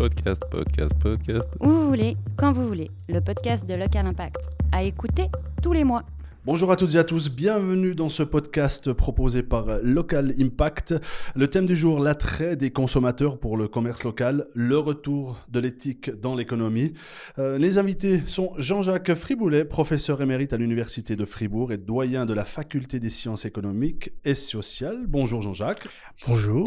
Podcast, 0.00 0.42
podcast, 0.50 0.92
podcast. 0.98 1.50
Où 1.60 1.68
vous 1.68 1.88
voulez, 1.88 2.16
quand 2.38 2.52
vous 2.52 2.66
voulez. 2.66 2.88
Le 3.06 3.20
podcast 3.20 3.68
de 3.68 3.74
Local 3.74 4.06
Impact. 4.06 4.38
À 4.72 4.82
écouter 4.82 5.26
tous 5.62 5.74
les 5.74 5.84
mois. 5.84 6.04
Bonjour 6.46 6.72
à 6.72 6.76
toutes 6.76 6.94
et 6.94 6.98
à 6.98 7.04
tous, 7.04 7.28
bienvenue 7.28 7.94
dans 7.94 8.08
ce 8.08 8.22
podcast 8.22 8.94
proposé 8.94 9.42
par 9.42 9.66
Local 9.82 10.32
Impact. 10.40 10.94
Le 11.36 11.48
thème 11.48 11.66
du 11.66 11.76
jour, 11.76 12.00
l'attrait 12.00 12.56
des 12.56 12.70
consommateurs 12.70 13.38
pour 13.38 13.58
le 13.58 13.68
commerce 13.68 14.02
local, 14.02 14.46
le 14.54 14.78
retour 14.78 15.38
de 15.50 15.60
l'éthique 15.60 16.10
dans 16.18 16.34
l'économie. 16.34 16.94
Euh, 17.38 17.58
les 17.58 17.76
invités 17.76 18.22
sont 18.24 18.54
Jean-Jacques 18.56 19.14
Friboulet, 19.14 19.66
professeur 19.66 20.22
émérite 20.22 20.54
à 20.54 20.56
l'Université 20.56 21.14
de 21.14 21.26
Fribourg 21.26 21.74
et 21.74 21.76
doyen 21.76 22.24
de 22.24 22.32
la 22.32 22.46
Faculté 22.46 23.00
des 23.00 23.10
sciences 23.10 23.44
économiques 23.44 24.12
et 24.24 24.34
sociales. 24.34 25.04
Bonjour 25.06 25.42
Jean-Jacques. 25.42 25.86
Bonjour. 26.26 26.64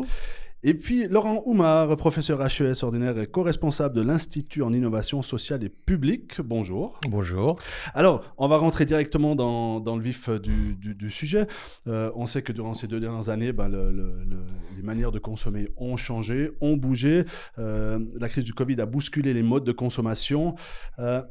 Et 0.65 0.73
puis 0.75 1.09
Laurent 1.09 1.43
Oumar, 1.45 1.97
professeur 1.97 2.41
HES 2.41 2.83
ordinaire 2.83 3.17
et 3.17 3.27
co-responsable 3.27 3.93
de 3.93 4.01
l'Institut 4.01 4.61
en 4.61 4.71
innovation 4.71 5.21
sociale 5.21 5.61
et 5.65 5.67
publique. 5.67 6.39
Bonjour. 6.39 7.01
Bonjour. 7.09 7.57
Alors, 7.93 8.33
on 8.37 8.47
va 8.47 8.55
rentrer 8.55 8.85
directement 8.85 9.35
dans, 9.35 9.81
dans 9.81 9.97
le 9.97 10.01
vif 10.01 10.29
du, 10.29 10.75
du, 10.75 10.95
du 10.95 11.11
sujet. 11.11 11.47
Euh, 11.87 12.11
on 12.15 12.27
sait 12.27 12.43
que 12.43 12.53
durant 12.53 12.73
ces 12.73 12.87
deux 12.87 13.01
dernières 13.01 13.27
années, 13.27 13.51
ben, 13.51 13.67
le, 13.67 13.91
le, 13.91 14.23
le, 14.23 14.37
les 14.77 14.83
manières 14.83 15.11
de 15.11 15.19
consommer 15.19 15.67
ont 15.75 15.97
changé, 15.97 16.51
ont 16.61 16.77
bougé. 16.77 17.25
Euh, 17.59 17.99
la 18.17 18.29
crise 18.29 18.45
du 18.45 18.53
Covid 18.53 18.79
a 18.79 18.85
bousculé 18.85 19.33
les 19.33 19.43
modes 19.43 19.65
de 19.65 19.73
consommation. 19.73 20.55
Euh, 20.97 21.21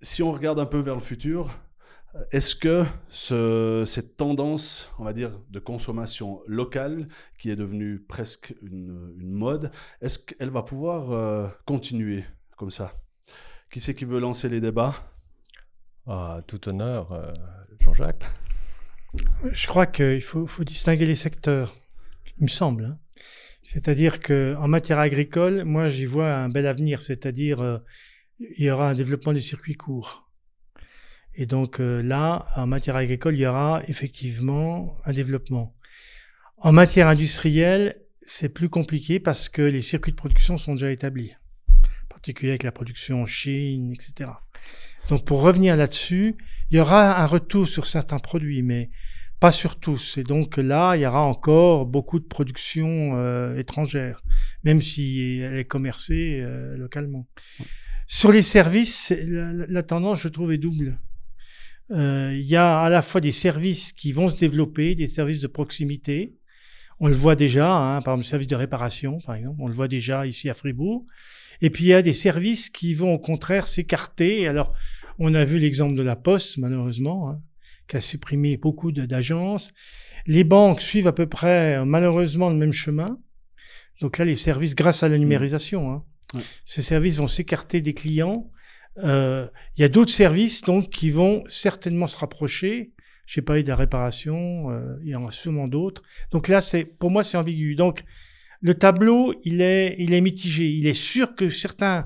si 0.00 0.22
on 0.22 0.32
regarde 0.32 0.58
un 0.58 0.64
peu 0.64 0.78
vers 0.78 0.94
le 0.94 1.02
futur, 1.02 1.50
est-ce 2.32 2.56
que 2.56 2.84
ce, 3.08 3.84
cette 3.86 4.16
tendance, 4.16 4.92
on 4.98 5.04
va 5.04 5.12
dire, 5.12 5.38
de 5.50 5.58
consommation 5.58 6.42
locale, 6.46 7.08
qui 7.38 7.50
est 7.50 7.56
devenue 7.56 8.00
presque 8.00 8.54
une, 8.62 9.14
une 9.18 9.32
mode, 9.32 9.70
est-ce 10.00 10.18
qu'elle 10.18 10.50
va 10.50 10.62
pouvoir 10.62 11.12
euh, 11.12 11.48
continuer 11.66 12.24
comme 12.56 12.70
ça? 12.70 12.94
Qui 13.70 13.80
c'est 13.80 13.94
qui 13.94 14.04
veut 14.04 14.18
lancer 14.18 14.48
les 14.48 14.60
débats? 14.60 14.94
Ah, 16.06 16.40
Tout 16.46 16.68
honneur, 16.68 17.12
euh, 17.12 17.32
Jean-Jacques. 17.78 18.24
Je 19.52 19.66
crois 19.66 19.86
qu'il 19.86 20.20
faut, 20.20 20.46
faut, 20.46 20.64
distinguer 20.64 21.06
les 21.06 21.14
secteurs, 21.14 21.76
il 22.38 22.44
me 22.44 22.48
semble. 22.48 22.84
Hein. 22.84 22.98
C'est-à-dire 23.62 24.20
qu'en 24.20 24.68
matière 24.68 24.98
agricole, 24.98 25.64
moi 25.64 25.88
j'y 25.88 26.06
vois 26.06 26.32
un 26.32 26.48
bel 26.48 26.66
avenir, 26.66 27.02
c'est-à-dire 27.02 27.60
euh, 27.60 27.78
il 28.38 28.64
y 28.64 28.70
aura 28.70 28.88
un 28.90 28.94
développement 28.94 29.32
des 29.32 29.40
circuits 29.40 29.74
courts 29.74 30.29
et 31.34 31.46
donc 31.46 31.80
euh, 31.80 32.02
là, 32.02 32.46
en 32.56 32.66
matière 32.66 32.96
agricole, 32.96 33.34
il 33.34 33.40
y 33.40 33.46
aura 33.46 33.82
effectivement 33.88 34.96
un 35.04 35.12
développement. 35.12 35.74
En 36.58 36.72
matière 36.72 37.08
industrielle, 37.08 37.96
c'est 38.22 38.48
plus 38.48 38.68
compliqué 38.68 39.18
parce 39.18 39.48
que 39.48 39.62
les 39.62 39.80
circuits 39.80 40.12
de 40.12 40.16
production 40.16 40.56
sont 40.56 40.74
déjà 40.74 40.90
établis, 40.90 41.34
en 41.68 42.08
particulier 42.08 42.52
avec 42.52 42.62
la 42.62 42.72
production 42.72 43.22
en 43.22 43.26
Chine, 43.26 43.92
etc. 43.92 44.30
Donc 45.08 45.24
pour 45.24 45.42
revenir 45.42 45.76
là-dessus, 45.76 46.36
il 46.70 46.76
y 46.76 46.80
aura 46.80 47.20
un 47.20 47.26
retour 47.26 47.66
sur 47.66 47.86
certains 47.86 48.18
produits, 48.18 48.62
mais 48.62 48.90
pas 49.40 49.52
sur 49.52 49.80
tous. 49.80 50.18
Et 50.18 50.22
donc 50.22 50.58
là, 50.58 50.94
il 50.96 51.00
y 51.02 51.06
aura 51.06 51.22
encore 51.22 51.86
beaucoup 51.86 52.20
de 52.20 52.26
production 52.26 53.16
euh, 53.16 53.58
étrangère, 53.58 54.22
même 54.64 54.80
si 54.80 55.38
elle 55.38 55.58
est 55.58 55.64
commercée 55.64 56.40
euh, 56.42 56.76
localement. 56.76 57.26
Sur 58.06 58.32
les 58.32 58.42
services, 58.42 59.14
la, 59.26 59.52
la, 59.52 59.82
tendance, 59.82 60.20
je 60.20 60.28
trouve, 60.28 60.52
est 60.52 60.58
double. 60.58 60.98
Euh, 61.90 62.32
il 62.34 62.48
y 62.48 62.56
a 62.56 62.80
à 62.80 62.88
la 62.88 63.02
fois 63.02 63.20
des 63.20 63.30
services 63.30 63.92
qui 63.92 64.12
vont 64.12 64.28
se 64.28 64.36
développer, 64.36 64.94
des 64.94 65.06
services 65.06 65.40
de 65.40 65.46
proximité. 65.46 66.36
On 67.00 67.08
le 67.08 67.14
voit 67.14 67.34
déjà, 67.34 67.72
hein, 67.72 68.02
par 68.02 68.14
exemple, 68.14 68.24
le 68.26 68.28
service 68.28 68.46
de 68.46 68.56
réparation, 68.56 69.18
par 69.24 69.34
exemple, 69.34 69.56
on 69.60 69.66
le 69.66 69.74
voit 69.74 69.88
déjà 69.88 70.26
ici 70.26 70.50
à 70.50 70.54
Fribourg. 70.54 71.04
Et 71.62 71.70
puis 71.70 71.84
il 71.84 71.88
y 71.88 71.94
a 71.94 72.02
des 72.02 72.12
services 72.12 72.70
qui 72.70 72.94
vont 72.94 73.14
au 73.14 73.18
contraire 73.18 73.66
s'écarter. 73.66 74.46
Alors, 74.46 74.72
on 75.18 75.34
a 75.34 75.44
vu 75.44 75.58
l'exemple 75.58 75.94
de 75.94 76.02
la 76.02 76.16
Poste, 76.16 76.58
malheureusement, 76.58 77.30
hein, 77.30 77.40
qui 77.88 77.96
a 77.96 78.00
supprimé 78.00 78.56
beaucoup 78.56 78.92
d'agences. 78.92 79.72
Les 80.26 80.44
banques 80.44 80.80
suivent 80.80 81.08
à 81.08 81.12
peu 81.12 81.26
près, 81.26 81.84
malheureusement, 81.84 82.50
le 82.50 82.56
même 82.56 82.72
chemin. 82.72 83.18
Donc 84.00 84.18
là, 84.18 84.24
les 84.24 84.34
services, 84.34 84.74
grâce 84.74 85.02
à 85.02 85.08
la 85.08 85.18
numérisation, 85.18 85.92
hein, 85.92 86.04
ces 86.64 86.82
services 86.82 87.16
vont 87.16 87.26
s'écarter 87.26 87.80
des 87.80 87.94
clients 87.94 88.50
euh, 88.50 88.59
il 88.96 89.50
y 89.78 89.84
a 89.84 89.88
d'autres 89.88 90.12
services 90.12 90.62
donc 90.62 90.90
qui 90.90 91.10
vont 91.10 91.44
certainement 91.48 92.06
se 92.06 92.16
rapprocher. 92.16 92.92
J'ai 93.26 93.42
parlé 93.42 93.62
de 93.62 93.68
la 93.68 93.76
réparation, 93.76 94.70
euh, 94.70 94.96
il 95.04 95.10
y 95.10 95.14
en 95.14 95.26
a 95.26 95.30
sûrement 95.30 95.68
d'autres. 95.68 96.02
Donc 96.32 96.48
là, 96.48 96.60
c'est 96.60 96.84
pour 96.84 97.10
moi 97.10 97.22
c'est 97.22 97.36
ambigu. 97.36 97.76
Donc 97.76 98.04
le 98.60 98.74
tableau, 98.74 99.34
il 99.44 99.60
est 99.60 99.94
il 99.98 100.12
est 100.12 100.20
mitigé. 100.20 100.68
Il 100.68 100.86
est 100.86 100.92
sûr 100.92 101.34
que 101.36 101.48
certaines 101.48 102.04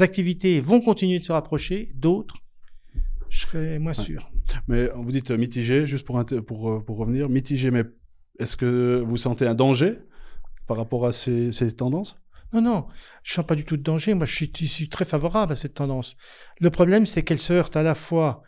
activités 0.00 0.60
vont 0.60 0.80
continuer 0.80 1.18
de 1.18 1.24
se 1.24 1.32
rapprocher, 1.32 1.90
d'autres 1.94 2.34
je 3.28 3.40
serais 3.40 3.78
moins 3.78 3.92
sûr. 3.92 4.30
Mais 4.68 4.88
vous 4.94 5.10
dites 5.10 5.30
mitigé, 5.30 5.86
juste 5.86 6.06
pour, 6.06 6.24
pour, 6.46 6.84
pour 6.84 6.96
revenir, 6.96 7.28
mitigé, 7.28 7.70
mais 7.70 7.84
est-ce 8.38 8.56
que 8.56 9.02
vous 9.04 9.16
sentez 9.16 9.46
un 9.46 9.54
danger 9.54 9.94
par 10.66 10.76
rapport 10.76 11.06
à 11.06 11.12
ces, 11.12 11.52
ces 11.52 11.72
tendances? 11.72 12.18
Non, 12.52 12.60
non, 12.60 12.86
je 13.22 13.32
ne 13.32 13.34
sens 13.34 13.46
pas 13.46 13.54
du 13.54 13.64
tout 13.64 13.76
de 13.76 13.82
danger. 13.82 14.14
Moi, 14.14 14.26
je 14.26 14.34
suis, 14.34 14.52
je 14.56 14.64
suis 14.64 14.88
très 14.88 15.04
favorable 15.04 15.52
à 15.52 15.56
cette 15.56 15.74
tendance. 15.74 16.16
Le 16.60 16.70
problème, 16.70 17.06
c'est 17.06 17.22
qu'elle 17.22 17.38
se 17.38 17.52
heurte 17.52 17.76
à 17.76 17.82
la 17.82 17.94
fois 17.94 18.42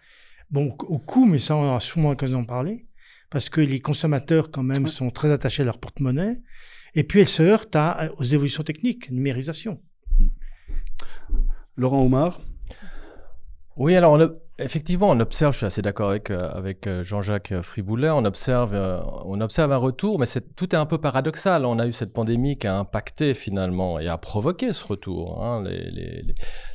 bon, 0.50 0.74
au 0.80 0.98
coût, 0.98 1.26
mais 1.26 1.38
ça, 1.38 1.56
on 1.56 1.64
aura 1.64 1.80
sûrement 1.80 2.10
l'occasion 2.10 2.40
d'en 2.40 2.46
parler, 2.46 2.86
parce 3.30 3.48
que 3.48 3.60
les 3.60 3.80
consommateurs, 3.80 4.50
quand 4.50 4.62
même, 4.62 4.86
sont 4.86 5.10
très 5.10 5.30
attachés 5.32 5.62
à 5.62 5.66
leur 5.66 5.78
porte-monnaie. 5.78 6.40
Et 6.94 7.04
puis, 7.04 7.20
elle 7.20 7.28
se 7.28 7.42
heurte 7.42 7.76
à, 7.76 8.10
aux 8.16 8.22
évolutions 8.22 8.62
techniques, 8.62 9.10
numérisation. 9.10 9.82
Laurent 11.76 12.02
Omar 12.02 12.40
Oui, 13.76 13.94
alors, 13.94 14.14
on 14.14 14.20
a 14.20 14.28
Effectivement, 14.60 15.10
on 15.10 15.20
observe, 15.20 15.52
je 15.52 15.58
suis 15.58 15.66
assez 15.66 15.82
d'accord 15.82 16.10
avec, 16.10 16.30
euh, 16.32 16.50
avec 16.52 16.88
Jean-Jacques 17.04 17.54
Friboulet, 17.62 18.10
on 18.10 18.24
observe, 18.24 18.74
euh, 18.74 19.00
on 19.24 19.40
observe 19.40 19.70
un 19.70 19.76
retour, 19.76 20.18
mais 20.18 20.26
tout 20.56 20.74
est 20.74 20.78
un 20.78 20.84
peu 20.84 20.98
paradoxal. 20.98 21.64
On 21.64 21.78
a 21.78 21.86
eu 21.86 21.92
cette 21.92 22.12
pandémie 22.12 22.58
qui 22.58 22.66
a 22.66 22.76
impacté 22.76 23.34
finalement 23.34 24.00
et 24.00 24.08
a 24.08 24.18
provoqué 24.18 24.72
ce 24.72 24.84
retour. 24.84 25.44
Hein. 25.44 25.62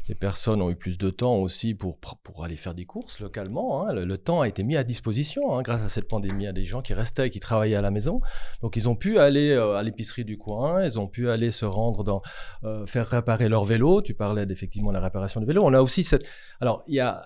Les, 0.07 0.15
personnes 0.15 0.61
ont 0.61 0.69
eu 0.69 0.75
plus 0.75 0.97
de 0.97 1.09
temps 1.09 1.35
aussi 1.35 1.73
pour, 1.73 1.97
pour 1.97 2.43
aller 2.43 2.57
faire 2.57 2.73
des 2.73 2.85
courses 2.85 3.19
localement. 3.19 3.87
Hein. 3.87 3.93
Le, 3.93 4.17
temps 4.17 4.41
a 4.41 4.47
été 4.47 4.63
mis 4.63 4.75
à 4.75 4.83
disposition 4.83 5.57
hein, 5.57 5.61
grâce 5.61 5.83
à 5.83 5.89
cette 5.89 6.07
pandémie. 6.07 6.47
A 6.47 6.53
des 6.53 6.65
gens 6.65 6.81
qui 6.81 6.93
restaient, 6.93 7.29
qui 7.29 7.39
travaillaient 7.39 7.75
à 7.75 7.81
la 7.81 7.91
maison. 7.91 8.21
Donc 8.61 8.75
ils 8.75 8.89
ont 8.89 8.95
pu 8.95 9.19
aller 9.19 9.51
euh, 9.51 9.75
à 9.75 9.83
l'épicerie 9.83 10.25
du 10.25 10.37
coin, 10.37 10.83
ils 10.83 10.99
ont 10.99 11.07
pu 11.07 11.29
aller 11.29 11.51
se 11.51 11.65
rendre 11.65 12.03
dans, 12.03 12.21
euh, 12.63 12.85
faire 12.85 13.07
réparer 13.07 13.49
leur 13.49 13.65
vélo. 13.65 14.01
Tu 14.01 14.13
parlais 14.13 14.45
d'effectivement 14.45 14.91
la 14.91 15.01
réparation 15.01 15.39
du 15.39 15.45
vélo. 15.45 15.63
On 15.63 15.73
a 15.73 15.81
aussi 15.81 16.03
cette... 16.03 16.25
Alors, 16.61 16.83
il 16.87 16.95
y 16.95 16.99
a 16.99 17.23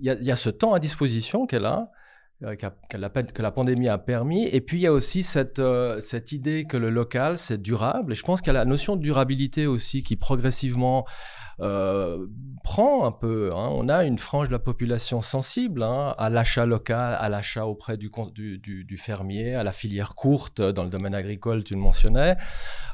y, 0.00 0.10
a, 0.10 0.14
y 0.14 0.30
a 0.30 0.36
ce 0.36 0.50
temps 0.50 0.74
à 0.74 0.80
disposition 0.80 1.46
qu'elle 1.46 1.66
a, 1.66 1.90
euh, 2.44 2.56
que 2.56 3.42
la, 3.42 3.50
pandémie 3.50 3.88
a 3.88 3.98
permis. 3.98 4.46
Et 4.46 4.60
puis 4.60 4.78
il 4.78 4.82
y 4.82 4.86
a 4.86 4.92
aussi 4.92 5.22
cette, 5.22 5.62
cette 6.00 6.32
idée 6.32 6.64
que 6.64 6.76
le 6.76 6.90
local, 6.90 7.36
c'est 7.38 7.60
durable. 7.60 8.12
Et 8.12 8.14
je 8.16 8.22
pense 8.22 8.40
qu'il 8.40 8.48
y 8.48 8.56
a 8.56 8.58
la 8.58 8.64
notion 8.64 8.96
de 8.96 9.02
durabilité 9.02 9.66
aussi 9.66 10.02
qui 10.02 10.16
progressivement 10.16 11.04
euh, 11.62 12.26
prend 12.62 13.04
un 13.06 13.12
peu. 13.12 13.52
Hein. 13.52 13.68
On 13.72 13.88
a 13.88 14.04
une 14.04 14.18
frange 14.18 14.48
de 14.48 14.52
la 14.52 14.58
population 14.58 15.20
sensible 15.20 15.82
hein, 15.82 16.14
à 16.18 16.30
l'achat 16.30 16.64
local, 16.64 17.16
à 17.18 17.28
l'achat 17.28 17.66
auprès 17.66 17.96
du, 17.96 18.10
du, 18.34 18.58
du, 18.58 18.84
du, 18.84 18.96
fermier, 18.96 19.54
à 19.54 19.64
la 19.64 19.72
filière 19.72 20.14
courte 20.14 20.60
dans 20.60 20.84
le 20.84 20.90
domaine 20.90 21.14
agricole, 21.14 21.64
tu 21.64 21.74
le 21.74 21.80
mentionnais. 21.80 22.36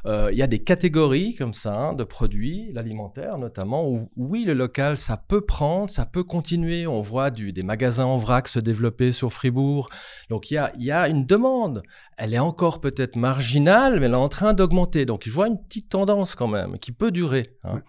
Euh, 0.05 0.29
il 0.31 0.37
y 0.37 0.41
a 0.41 0.47
des 0.47 0.59
catégories 0.59 1.35
comme 1.35 1.53
ça 1.53 1.75
hein, 1.75 1.93
de 1.93 2.03
produits, 2.03 2.71
l'alimentaire 2.73 3.37
notamment, 3.37 3.87
où 3.87 4.09
oui, 4.15 4.43
le 4.43 4.53
local, 4.53 4.97
ça 4.97 5.17
peut 5.17 5.41
prendre, 5.41 5.89
ça 5.89 6.05
peut 6.05 6.23
continuer. 6.23 6.87
On 6.87 7.01
voit 7.01 7.29
du, 7.29 7.53
des 7.53 7.63
magasins 7.63 8.05
en 8.05 8.17
vrac 8.17 8.47
se 8.47 8.59
développer 8.59 9.11
sur 9.11 9.31
Fribourg. 9.31 9.89
Donc 10.29 10.51
il 10.51 10.55
y 10.55 10.57
a, 10.57 10.71
y 10.77 10.91
a 10.91 11.07
une 11.07 11.25
demande. 11.25 11.83
Elle 12.17 12.33
est 12.33 12.39
encore 12.39 12.81
peut-être 12.81 13.15
marginale, 13.15 13.99
mais 13.99 14.07
elle 14.07 14.13
est 14.13 14.15
en 14.15 14.29
train 14.29 14.53
d'augmenter. 14.53 15.05
Donc 15.05 15.23
je 15.25 15.31
vois 15.31 15.47
une 15.47 15.61
petite 15.61 15.89
tendance 15.89 16.35
quand 16.35 16.47
même 16.47 16.79
qui 16.79 16.91
peut 16.91 17.11
durer. 17.11 17.55
Hein. 17.63 17.81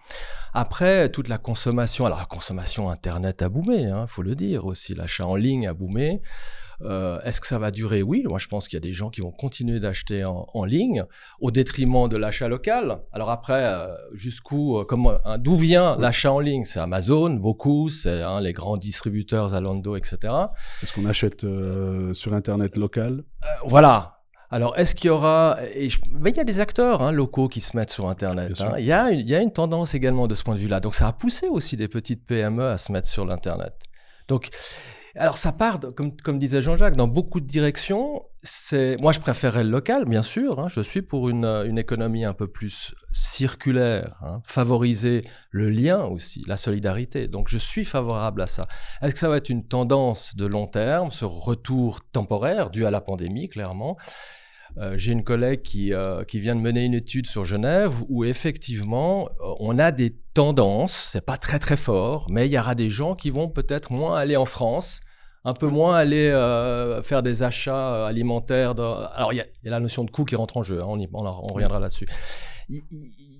Après, 0.71 1.09
toute 1.09 1.27
la 1.27 1.37
consommation, 1.37 2.05
alors 2.05 2.19
la 2.19 2.25
consommation 2.25 2.89
Internet 2.89 3.41
a 3.41 3.49
boomé, 3.49 3.81
il 3.81 3.87
hein, 3.87 4.07
faut 4.07 4.21
le 4.21 4.35
dire 4.35 4.65
aussi, 4.65 4.95
l'achat 4.95 5.27
en 5.27 5.35
ligne 5.35 5.67
a 5.67 5.73
boomé. 5.73 6.21
Euh, 6.81 7.19
Est-ce 7.25 7.41
que 7.41 7.47
ça 7.47 7.59
va 7.59 7.71
durer? 7.71 8.01
Oui, 8.01 8.23
moi 8.25 8.39
je 8.39 8.47
pense 8.47 8.69
qu'il 8.69 8.77
y 8.77 8.81
a 8.81 8.87
des 8.87 8.93
gens 8.93 9.09
qui 9.09 9.19
vont 9.19 9.33
continuer 9.33 9.81
d'acheter 9.81 10.23
en, 10.23 10.47
en, 10.53 10.63
ligne 10.63 11.03
au 11.41 11.51
détriment 11.51 12.07
de 12.07 12.15
l'achat 12.15 12.47
local. 12.47 13.01
Alors 13.11 13.31
après, 13.31 13.65
euh, 13.65 13.93
jusqu'où, 14.13 14.77
euh, 14.77 14.85
comment, 14.85 15.15
hein, 15.25 15.37
d'où 15.37 15.57
vient 15.57 15.97
l'achat 15.97 16.31
en 16.31 16.39
ligne? 16.39 16.63
C'est 16.63 16.79
Amazon, 16.79 17.31
beaucoup, 17.31 17.89
c'est 17.89 18.21
hein, 18.21 18.39
les 18.39 18.53
grands 18.53 18.77
distributeurs 18.77 19.49
Zalando, 19.49 19.97
etc. 19.97 20.33
Est-ce 20.81 20.93
qu'on 20.93 21.05
achète 21.05 21.45
sur 22.13 22.33
Internet 22.33 22.77
local? 22.77 23.25
Voilà. 23.65 24.20
Alors, 24.51 24.77
est-ce 24.77 24.95
qu'il 24.95 25.07
y 25.07 25.09
aura... 25.09 25.57
Et 25.73 25.89
je... 25.89 25.99
Mais 26.11 26.31
il 26.31 26.37
y 26.37 26.39
a 26.41 26.43
des 26.43 26.59
acteurs 26.59 27.01
hein, 27.01 27.11
locaux 27.11 27.47
qui 27.47 27.61
se 27.61 27.75
mettent 27.77 27.89
sur 27.89 28.07
Internet. 28.09 28.59
Hein. 28.59 28.73
Il, 28.77 28.85
y 28.85 28.91
a 28.91 29.09
une, 29.09 29.19
il 29.21 29.29
y 29.29 29.35
a 29.35 29.39
une 29.41 29.53
tendance 29.53 29.93
également 29.95 30.27
de 30.27 30.35
ce 30.35 30.43
point 30.43 30.55
de 30.55 30.59
vue-là. 30.59 30.79
Donc, 30.81 30.93
ça 30.93 31.07
a 31.07 31.13
poussé 31.13 31.47
aussi 31.47 31.77
des 31.77 31.87
petites 31.87 32.25
PME 32.25 32.65
à 32.67 32.77
se 32.77 32.91
mettre 32.91 33.07
sur 33.07 33.25
l'Internet. 33.25 33.73
Donc, 34.27 34.49
Alors 35.15 35.37
ça 35.37 35.51
part, 35.51 35.79
comme, 35.95 36.15
comme 36.17 36.37
disait 36.39 36.61
Jean-Jacques, 36.61 36.95
dans 36.95 37.07
beaucoup 37.07 37.39
de 37.39 37.47
directions. 37.47 38.23
C'est, 38.43 38.97
moi, 38.99 39.11
je 39.11 39.19
préférerais 39.19 39.63
le 39.63 39.69
local, 39.69 40.05
bien 40.05 40.23
sûr. 40.23 40.59
hein. 40.59 40.67
je 40.67 40.81
suis 40.81 41.01
pour 41.01 41.29
une, 41.29 41.45
une 41.45 41.77
économie 41.77 42.25
un 42.25 42.33
peu 42.33 42.47
plus 42.47 42.93
circulaire, 43.11 44.15
hein, 44.21 44.41
favoriser 44.45 45.25
le 45.51 45.69
lien 45.69 46.03
aussi, 46.05 46.43
la 46.47 46.57
solidarité. 46.57 47.27
Donc, 47.27 47.47
je 47.49 47.57
suis 47.57 47.85
favorable 47.85 48.41
à 48.41 48.47
ça. 48.47 48.67
Est-ce 49.01 49.13
que 49.13 49.19
ça 49.19 49.29
va 49.29 49.37
être 49.37 49.49
une 49.49 49.65
tendance 49.67 50.35
de 50.35 50.45
long 50.45 50.67
terme, 50.67 51.11
ce 51.11 51.25
retour 51.25 52.01
temporaire 52.11 52.69
dû 52.69 52.85
à 52.85 52.91
la 52.91 53.01
pandémie, 53.01 53.47
clairement? 53.47 53.97
Euh, 54.77 54.97
J'ai 54.97 55.11
une 55.11 55.23
collègue 55.23 55.61
qui, 55.61 55.93
euh, 55.93 56.23
qui 56.23 56.39
vient 56.39 56.55
de 56.55 56.61
mener 56.61 56.83
une 56.85 56.93
étude 56.93 57.25
sur 57.27 57.43
Genève 57.45 57.95
où 58.09 58.23
effectivement 58.23 59.27
euh, 59.41 59.53
on 59.59 59.77
a 59.79 59.91
des 59.91 60.15
tendances, 60.33 61.09
c'est 61.11 61.25
pas 61.25 61.37
très 61.37 61.59
très 61.59 61.77
fort, 61.77 62.27
mais 62.29 62.47
il 62.47 62.51
y 62.53 62.57
aura 62.59 62.73
des 62.75 62.89
gens 62.89 63.15
qui 63.15 63.29
vont 63.29 63.49
peut-être 63.49 63.91
moins 63.91 64.17
aller 64.17 64.37
en 64.37 64.45
France, 64.45 65.01
un 65.43 65.53
peu 65.53 65.67
moins 65.67 65.95
aller 65.97 66.29
faire 67.03 67.21
des 67.23 67.43
achats 67.43 68.05
alimentaires. 68.05 68.71
Alors 69.15 69.33
il 69.33 69.37
y, 69.37 69.41
a- 69.41 69.45
la 69.63 69.79
notion 69.79 70.03
de 70.05 70.11
coût 70.11 70.23
qui 70.23 70.35
rentre 70.35 70.55
en 70.57 70.63
jeu, 70.63 70.81
hein, 70.81 70.85
on, 70.87 70.99
y- 70.99 71.09
on 71.11 71.25
en- 71.25 71.41
on 71.49 71.53
reviendra 71.53 71.79
là-dessus. 71.79 72.07
Il 72.69 72.81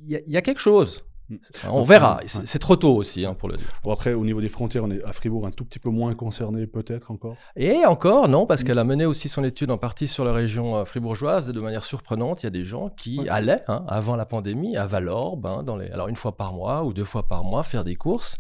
y 0.08 0.36
a 0.38 0.42
quelque 0.42 0.60
chose. 0.60 1.04
Mm. 1.32 1.70
On 1.70 1.84
verra. 1.84 2.20
C'est 2.26 2.60
trop 2.60 2.76
tôt 2.76 2.96
aussi 2.96 3.26
hein, 3.26 3.34
pour 3.34 3.50
le 3.50 3.56
dire. 3.56 3.68
Bon, 3.84 3.92
après, 3.92 4.14
au 4.14 4.26
niveau 4.26 4.42
des 4.42 4.50
frontières, 4.50 4.84
on 4.84 4.92
est 4.92 5.04
à 5.04 5.14
Fribourg 5.14 5.46
un 5.48 5.52
tout 5.52 5.66
petit 5.66 5.80
peu 5.80 5.90
moins 5.90 6.14
concerné, 6.14 6.68
peut-être 6.68 7.12
encore? 7.12 7.36
Et 7.56 7.86
encore, 7.86 8.28
non, 8.28 8.44
Mm. 8.44 8.48
parce 8.48 8.64
qu'elle 8.64 8.80
a 8.80 8.84
mené 8.84 9.06
aussi 9.06 9.30
son 9.30 9.44
étude 9.44 9.72
en 9.72 9.78
partie 9.78 10.08
sur 10.08 10.26
la 10.26 10.34
région 10.34 10.76
euh, 10.76 10.86
fribourgeoise. 10.86 11.50
Et 11.50 11.54
de 11.54 11.62
manière 11.62 11.84
surprenante, 11.84 12.44
il 12.44 12.46
y 12.46 12.48
a 12.48 12.52
des 12.52 12.66
gens 12.66 12.90
qui 12.90 13.28
allaient, 13.30 13.64
hein, 13.68 13.86
avant 13.88 14.16
la 14.16 14.26
pandémie, 14.26 14.78
à 14.78 14.86
Valorbe, 14.86 15.46
hein, 15.46 15.64
dans 15.64 15.78
les... 15.78 15.90
alors 15.92 16.08
une 16.08 16.16
fois 16.16 16.36
par 16.36 16.54
mois 16.54 16.84
ou 16.84 16.94
deux 16.94 17.06
fois 17.06 17.24
par 17.24 17.44
mois, 17.44 17.64
faire 17.64 17.84
des 17.84 17.96
courses 17.96 18.38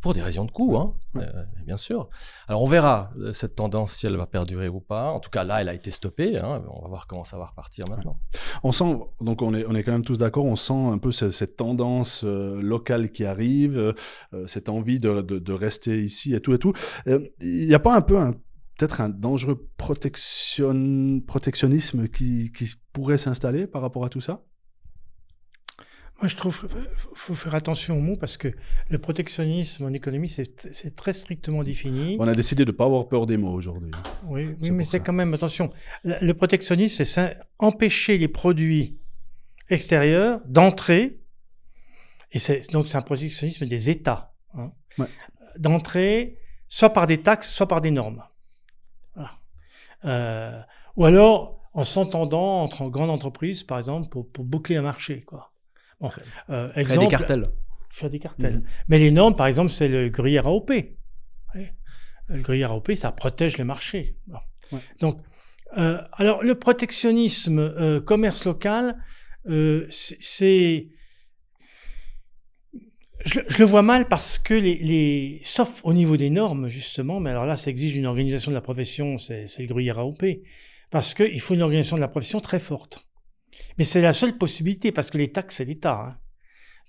pour 0.00 0.14
des 0.14 0.22
raisons 0.22 0.44
de 0.44 0.50
coût, 0.50 0.76
hein, 0.78 0.94
Ouais. 1.14 1.24
euh, 1.26 1.44
bien 1.66 1.76
sûr. 1.76 2.08
Alors 2.48 2.62
on 2.62 2.66
verra 2.66 3.10
euh, 3.18 3.32
cette 3.32 3.54
tendance 3.54 3.94
si 3.96 4.06
elle 4.06 4.16
va 4.16 4.26
perdurer 4.26 4.68
ou 4.68 4.80
pas. 4.80 5.10
En 5.10 5.20
tout 5.20 5.30
cas, 5.30 5.44
là, 5.44 5.60
elle 5.60 5.68
a 5.68 5.74
été 5.74 5.90
stoppée. 5.90 6.38
hein. 6.38 6.64
On 6.70 6.82
va 6.82 6.88
voir 6.88 7.06
comment 7.06 7.24
ça 7.24 7.36
va 7.38 7.46
repartir 7.46 7.88
maintenant. 7.88 8.18
On 8.62 8.72
sent, 8.72 8.98
donc 9.20 9.42
on 9.42 9.52
est, 9.54 9.64
on 9.66 9.74
est 9.74 9.82
quand 9.82 9.92
même 9.92 10.04
tous 10.04 10.16
d'accord, 10.18 10.44
on 10.46 10.56
sent 10.56 10.72
un 10.72 10.98
peu 10.98 11.12
ce- 11.12 11.30
cette, 11.30 11.56
tendance 11.56 12.22
euh, 12.24 12.60
locale 12.62 13.10
qui 13.10 13.24
arrive, 13.24 13.76
euh, 14.32 14.46
cette 14.46 14.68
envie 14.68 15.00
de, 15.00 15.20
de- 15.22 15.38
de 15.38 15.52
rester 15.52 16.02
ici 16.02 16.34
et 16.34 16.40
tout 16.40 16.54
et 16.54 16.58
tout. 16.58 16.72
Il 17.06 17.66
n'y 17.66 17.74
a 17.74 17.78
pas 17.80 17.94
un 17.96 18.00
peu 18.02 18.18
un 18.18 18.32
peut-être 18.78 19.02
un 19.02 19.10
dangereux 19.10 19.68
protection, 19.76 21.20
protectionnisme 21.26 22.08
qui, 22.08 22.50
qui 22.52 22.66
pourrait 22.92 23.18
s'installer 23.18 23.66
par 23.66 23.82
rapport 23.82 24.04
à 24.04 24.08
tout 24.08 24.20
ça? 24.22 24.42
Moi, 26.20 26.28
je 26.28 26.36
trouve 26.36 26.68
qu'il 26.68 26.86
faut 27.14 27.34
faire 27.34 27.54
attention 27.54 27.96
aux 27.96 28.00
mots 28.00 28.16
parce 28.16 28.36
que 28.36 28.52
le 28.90 28.98
protectionnisme 28.98 29.86
en 29.86 29.92
économie, 29.94 30.28
c'est 30.28 30.94
très 30.94 31.14
strictement 31.14 31.62
défini. 31.62 32.18
On 32.20 32.28
a 32.28 32.34
décidé 32.34 32.66
de 32.66 32.72
ne 32.72 32.76
pas 32.76 32.84
avoir 32.84 33.08
peur 33.08 33.24
des 33.24 33.38
mots 33.38 33.52
aujourd'hui. 33.52 33.90
Oui, 34.26 34.54
oui, 34.60 34.70
mais 34.70 34.84
c'est 34.84 35.00
quand 35.00 35.14
même, 35.14 35.32
attention, 35.32 35.72
le, 36.04 36.32
protectionnisme, 36.32 37.04
c'est 37.04 37.38
empêcher 37.58 38.18
les 38.18 38.28
produits 38.28 38.98
extérieurs 39.70 40.40
d'entrer, 40.46 41.20
et 42.32 42.38
donc 42.70 42.86
c'est 42.88 42.98
un 42.98 43.02
protectionnisme 43.02 43.66
des 43.66 43.88
États, 43.88 44.34
hein, 44.54 44.72
Ouais. 44.98 45.06
d'entrer 45.56 46.36
soit 46.68 46.90
par 46.90 47.06
des 47.06 47.22
taxes, 47.22 47.50
soit 47.50 47.68
par 47.68 47.80
des 47.80 47.90
normes. 47.90 48.22
Voilà. 49.14 49.30
Euh, 50.04 50.60
ou 50.96 51.06
alors 51.06 51.60
en 51.72 51.84
s'entendant 51.84 52.62
entre 52.62 52.88
grandes 52.88 53.10
entreprises, 53.10 53.64
par 53.64 53.78
exemple, 53.78 54.08
pour, 54.10 54.28
pour 54.28 54.44
boucler 54.44 54.76
un 54.76 54.82
marché. 54.82 55.22
Quoi. 55.22 55.49
Bon, 56.00 56.10
euh, 56.50 56.72
exemple, 56.74 57.06
des 57.06 57.10
cartels. 57.10 57.48
faire 57.90 58.10
des 58.10 58.18
cartels. 58.18 58.62
Mais 58.88 58.98
les 58.98 59.10
normes, 59.10 59.36
par 59.36 59.46
exemple, 59.46 59.70
c'est 59.70 59.88
le 59.88 60.08
gruyère 60.08 60.46
AOP. 60.46 60.70
Oui. 61.54 61.66
Le 62.28 62.40
gruyère 62.42 62.72
AOP, 62.72 62.94
ça 62.94 63.12
protège 63.12 63.58
le 63.58 63.64
marché. 63.64 64.16
Bon. 64.26 64.38
Ouais. 64.72 64.78
Donc, 65.00 65.20
euh, 65.78 65.98
alors 66.12 66.42
le 66.42 66.54
protectionnisme 66.58 67.58
euh, 67.58 68.00
commerce 68.00 68.44
local, 68.44 68.96
euh, 69.46 69.86
c'est- 69.90 70.88
je, 73.24 73.40
le- 73.40 73.44
je 73.48 73.58
le 73.58 73.64
vois 73.64 73.82
mal 73.82 74.08
parce 74.08 74.38
que 74.38 74.54
les, 74.54 74.78
les, 74.78 75.40
sauf 75.44 75.80
au 75.84 75.92
niveau 75.92 76.16
des 76.16 76.30
normes 76.30 76.68
justement, 76.68 77.20
mais 77.20 77.30
alors 77.30 77.46
là, 77.46 77.56
ça 77.56 77.70
exige 77.70 77.96
une 77.96 78.06
organisation 78.06 78.50
de 78.50 78.54
la 78.54 78.60
profession, 78.62 79.18
c'est 79.18 79.46
c'est 79.46 79.62
le 79.62 79.68
gruyère 79.68 79.98
AOP, 79.98 80.24
parce 80.90 81.14
qu'il 81.14 81.40
faut 81.40 81.54
une 81.54 81.62
organisation 81.62 81.96
de 81.96 82.00
la 82.00 82.08
profession 82.08 82.40
très 82.40 82.58
forte. 82.58 83.06
Mais 83.78 83.84
c'est 83.84 84.00
la 84.00 84.12
seule 84.12 84.36
possibilité 84.36 84.92
parce 84.92 85.10
que 85.10 85.18
les 85.18 85.32
taxes, 85.32 85.56
c'est 85.56 85.64
l'État. 85.64 86.06
Hein. 86.06 86.16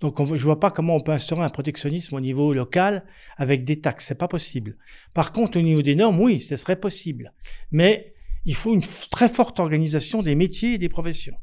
Donc, 0.01 0.19
on, 0.19 0.25
je 0.25 0.43
vois 0.43 0.59
pas 0.59 0.71
comment 0.71 0.95
on 0.95 0.99
peut 0.99 1.11
instaurer 1.11 1.43
un 1.43 1.49
protectionnisme 1.49 2.15
au 2.15 2.19
niveau 2.19 2.53
local 2.53 3.05
avec 3.37 3.63
des 3.63 3.79
taxes. 3.79 4.05
C'est 4.07 4.15
pas 4.15 4.27
possible. 4.27 4.77
Par 5.13 5.31
contre, 5.31 5.59
au 5.59 5.61
niveau 5.61 5.81
des 5.81 5.95
normes, 5.95 6.19
oui, 6.19 6.41
ce 6.41 6.55
serait 6.55 6.79
possible. 6.79 7.33
Mais 7.71 8.13
il 8.45 8.55
faut 8.55 8.73
une 8.73 8.81
très 9.11 9.29
forte 9.29 9.59
organisation 9.59 10.23
des 10.23 10.35
métiers 10.35 10.73
et 10.73 10.77
des 10.79 10.89
professions. 10.89 11.37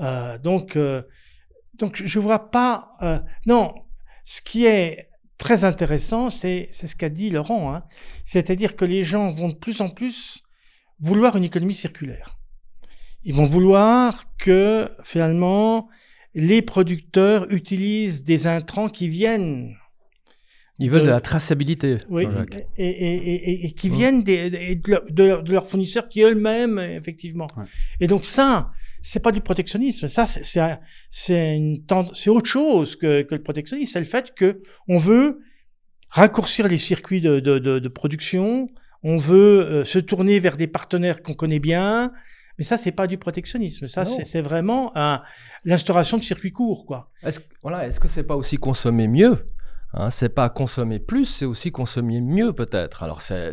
Euh, 0.00 0.36
donc, 0.38 0.76
euh, 0.76 1.02
donc, 1.74 2.02
je 2.04 2.18
vois 2.18 2.50
pas. 2.50 2.96
euh, 3.02 3.20
non, 3.46 3.72
ce 4.24 4.42
qui 4.42 4.66
est 4.66 5.08
très 5.38 5.64
intéressant, 5.64 6.30
c'est 6.30 6.68
c'est 6.72 6.86
ce 6.86 6.96
qu'a 6.96 7.08
dit 7.08 7.30
Laurent. 7.30 7.72
Hein, 7.72 7.84
C'est-à-dire 8.24 8.74
que 8.74 8.84
les 8.84 9.02
gens 9.02 9.30
vont 9.30 9.48
de 9.48 9.54
plus 9.54 9.80
en 9.80 9.90
plus 9.90 10.42
vouloir 10.98 11.36
une 11.36 11.44
économie 11.44 11.74
circulaire. 11.74 12.38
Ils 13.28 13.34
vont 13.34 13.44
vouloir 13.56 14.24
que 14.38 14.88
finalement 15.02 15.88
les 16.34 16.62
producteurs 16.62 17.50
utilisent 17.50 18.22
des 18.24 18.46
intrants 18.46 18.88
qui 18.88 19.08
viennent, 19.08 19.74
Ils 20.78 20.90
veulent 20.90 21.00
de- 21.00 21.06
de 21.06 21.10
la 21.10 21.20
traçabilité, 21.20 21.96
oui, 22.10 22.24
et, 22.76 22.86
et, 22.86 23.64
et, 23.64 23.70
qui 23.72 23.88
Mmh. 23.90 23.94
viennent 23.98 24.22
des, 24.22 24.50
de, 24.76 24.90
leur- 24.90 25.04
de 25.10 25.24
leur- 25.24 25.42
de 25.42 25.52
leurs 25.52 25.66
fournisseurs 25.66 26.06
qui 26.08 26.20
eux-mêmes, 26.22 26.78
effectivement. 26.78 27.48
Ouais. 27.56 27.64
Et 28.00 28.06
donc 28.06 28.24
ça, 28.26 28.70
c'est 29.02 29.20
pas 29.26 29.32
du 29.32 29.40
protectionnisme. 29.40 30.06
Ça, 30.08 30.26
c'est- 30.26 32.28
autre 32.28 32.50
chose 32.58 32.96
que, 32.96 33.22
que 33.22 33.34
le 33.34 33.42
protectionnisme. 33.42 33.90
C'est 33.92 34.00
le 34.06 34.10
fait 34.14 34.34
que 34.34 34.60
on 34.88 34.98
veut 34.98 35.40
raccourcir 36.10 36.68
les 36.68 36.78
circuits 36.78 37.22
de, 37.22 37.40
de, 37.40 37.58
de, 37.58 37.78
de 37.78 37.88
production. 37.88 38.68
On 39.02 39.16
veut 39.16 39.60
euh, 39.60 39.84
se 39.84 39.98
tourner 39.98 40.38
vers 40.38 40.56
des 40.58 40.66
partenaires 40.66 41.22
qu'on 41.22 41.34
connaît 41.34 41.60
bien. 41.72 42.12
Mais 42.58 42.64
ça, 42.64 42.76
c'est 42.76 42.92
pas 42.92 43.06
du 43.06 43.18
protectionnisme. 43.18 43.86
Ça, 43.86 44.04
c'est 44.04 44.40
vraiment 44.40 44.92
l'instauration 45.64 46.16
de 46.16 46.22
circuits 46.22 46.52
courts, 46.52 46.86
quoi. 46.86 47.10
Est-ce 47.22 47.40
voilà, 47.62 47.86
est-ce 47.86 48.00
que 48.00 48.08
c'est 48.08 48.22
pas 48.22 48.36
aussi 48.36 48.56
consommer 48.56 49.08
mieux 49.08 49.44
hein, 49.92 50.10
C'est 50.10 50.28
pas 50.28 50.48
consommer 50.48 50.98
plus, 50.98 51.24
c'est 51.26 51.44
aussi 51.44 51.72
consommer 51.72 52.20
mieux 52.20 52.52
peut-être. 52.52 53.02
Alors 53.02 53.20
c'est 53.20 53.52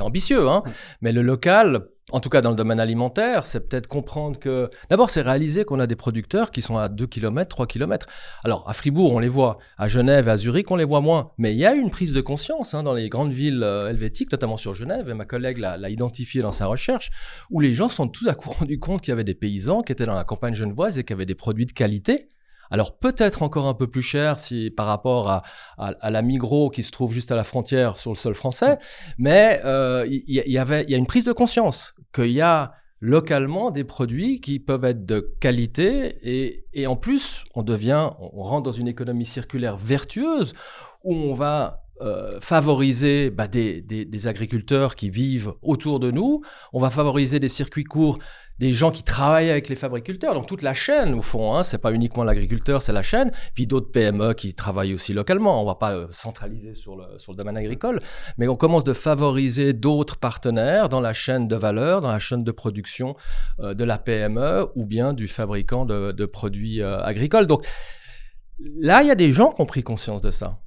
ambitieux, 0.00 0.48
hein, 0.48 0.62
mais 1.00 1.12
le 1.12 1.22
local, 1.22 1.86
en 2.12 2.20
tout 2.20 2.28
cas 2.28 2.40
dans 2.40 2.50
le 2.50 2.56
domaine 2.56 2.80
alimentaire, 2.80 3.46
c'est 3.46 3.68
peut-être 3.68 3.86
comprendre 3.86 4.38
que 4.38 4.70
d'abord 4.90 5.10
c'est 5.10 5.22
réaliser 5.22 5.64
qu'on 5.64 5.80
a 5.80 5.86
des 5.86 5.96
producteurs 5.96 6.50
qui 6.50 6.62
sont 6.62 6.76
à 6.76 6.88
2 6.88 7.06
km, 7.06 7.48
3 7.48 7.66
km. 7.66 8.06
Alors 8.44 8.68
à 8.68 8.72
Fribourg 8.72 9.12
on 9.12 9.18
les 9.18 9.28
voit, 9.28 9.58
à 9.78 9.88
Genève, 9.88 10.28
à 10.28 10.36
Zurich 10.36 10.70
on 10.70 10.76
les 10.76 10.84
voit 10.84 11.00
moins, 11.00 11.32
mais 11.38 11.52
il 11.52 11.58
y 11.58 11.66
a 11.66 11.74
une 11.74 11.90
prise 11.90 12.12
de 12.12 12.20
conscience 12.20 12.74
hein, 12.74 12.82
dans 12.82 12.94
les 12.94 13.08
grandes 13.08 13.32
villes 13.32 13.62
euh, 13.62 13.88
helvétiques, 13.88 14.30
notamment 14.32 14.56
sur 14.56 14.74
Genève, 14.74 15.08
et 15.08 15.14
ma 15.14 15.24
collègue 15.24 15.58
l'a 15.58 15.90
identifié 15.90 16.42
dans 16.42 16.52
sa 16.52 16.66
recherche, 16.66 17.10
où 17.50 17.60
les 17.60 17.74
gens 17.74 17.88
sont 17.88 18.08
tout 18.08 18.28
à 18.28 18.34
coup 18.34 18.50
rendus 18.50 18.78
compte 18.78 19.00
qu'il 19.00 19.10
y 19.10 19.12
avait 19.12 19.24
des 19.24 19.34
paysans 19.34 19.82
qui 19.82 19.92
étaient 19.92 20.06
dans 20.06 20.14
la 20.14 20.24
campagne 20.24 20.54
genevoise 20.54 20.98
et 20.98 21.04
qui 21.04 21.12
avaient 21.12 21.26
des 21.26 21.34
produits 21.34 21.66
de 21.66 21.72
qualité. 21.72 22.28
Alors 22.72 22.98
peut-être 22.98 23.42
encore 23.42 23.66
un 23.66 23.74
peu 23.74 23.86
plus 23.86 24.02
cher 24.02 24.38
si 24.38 24.70
par 24.70 24.86
rapport 24.86 25.28
à, 25.28 25.42
à, 25.76 26.10
la 26.10 26.22
Migros 26.22 26.70
qui 26.70 26.82
se 26.82 26.90
trouve 26.90 27.12
juste 27.12 27.30
à 27.30 27.36
la 27.36 27.44
frontière 27.44 27.98
sur 27.98 28.10
le 28.12 28.16
sol 28.16 28.34
français, 28.34 28.78
mais 29.18 29.60
euh, 29.66 30.06
il 30.08 30.22
y 30.26 30.56
avait 30.56 30.82
il 30.84 30.90
y 30.90 30.94
a 30.94 30.98
une 30.98 31.06
prise 31.06 31.24
de 31.24 31.32
conscience 31.32 31.94
qu'il 32.12 32.30
y 32.30 32.40
a 32.40 32.74
localement 33.00 33.70
des 33.70 33.84
produits 33.84 34.40
qui 34.40 34.60
peuvent 34.60 34.84
être 34.84 35.04
de 35.04 35.34
qualité 35.40 36.16
et, 36.22 36.66
et 36.72 36.86
en 36.86 36.94
plus 36.94 37.44
on 37.56 37.62
devient 37.64 38.10
on 38.20 38.42
rentre 38.42 38.62
dans 38.62 38.70
une 38.70 38.86
économie 38.86 39.26
circulaire 39.26 39.76
vertueuse 39.76 40.54
où 41.02 41.12
on 41.12 41.34
va 41.34 41.82
euh, 42.02 42.40
favoriser 42.40 43.30
bah, 43.30 43.46
des, 43.46 43.80
des, 43.80 44.04
des 44.04 44.26
agriculteurs 44.26 44.96
qui 44.96 45.08
vivent 45.08 45.52
autour 45.62 46.00
de 46.00 46.10
nous, 46.10 46.42
on 46.72 46.80
va 46.80 46.90
favoriser 46.90 47.38
des 47.38 47.46
circuits 47.46 47.84
courts 47.84 48.18
des 48.58 48.72
gens 48.72 48.90
qui 48.90 49.02
travaillent 49.02 49.50
avec 49.50 49.68
les 49.68 49.76
fabriculteurs, 49.76 50.34
donc 50.34 50.46
toute 50.46 50.62
la 50.62 50.74
chaîne 50.74 51.14
au 51.14 51.22
fond, 51.22 51.54
hein, 51.54 51.62
c'est 51.62 51.78
pas 51.78 51.92
uniquement 51.92 52.24
l'agriculteur, 52.24 52.82
c'est 52.82 52.92
la 52.92 53.02
chaîne, 53.02 53.32
puis 53.54 53.66
d'autres 53.66 53.90
PME 53.90 54.34
qui 54.34 54.54
travaillent 54.54 54.94
aussi 54.94 55.12
localement. 55.12 55.60
On 55.60 55.64
va 55.64 55.74
pas 55.74 55.92
euh, 55.92 56.06
centraliser 56.10 56.74
sur 56.74 56.96
le, 56.96 57.34
domaine 57.34 57.56
agricole, 57.56 58.00
mais 58.38 58.48
on 58.48 58.56
commence 58.56 58.84
de 58.84 58.92
favoriser 58.92 59.72
d'autres 59.72 60.16
partenaires 60.16 60.88
dans 60.88 61.00
la 61.00 61.12
chaîne 61.12 61.48
de 61.48 61.56
valeur, 61.56 62.00
dans 62.00 62.10
la 62.10 62.18
chaîne 62.18 62.44
de 62.44 62.52
production 62.52 63.16
euh, 63.60 63.74
de 63.74 63.84
la 63.84 63.98
PME 63.98 64.68
ou 64.74 64.84
bien 64.84 65.12
du 65.12 65.28
fabricant 65.28 65.84
de, 65.84 66.12
de 66.12 66.26
produits 66.26 66.82
euh, 66.82 67.02
agricoles. 67.02 67.46
Donc 67.46 67.66
là, 68.60 69.02
il 69.02 69.08
y 69.08 69.10
a 69.10 69.14
des 69.14 69.32
gens 69.32 69.50
qui 69.50 69.60
ont 69.60 69.66
pris 69.66 69.82
conscience 69.82 70.22
de 70.22 70.30
ça. 70.30 70.58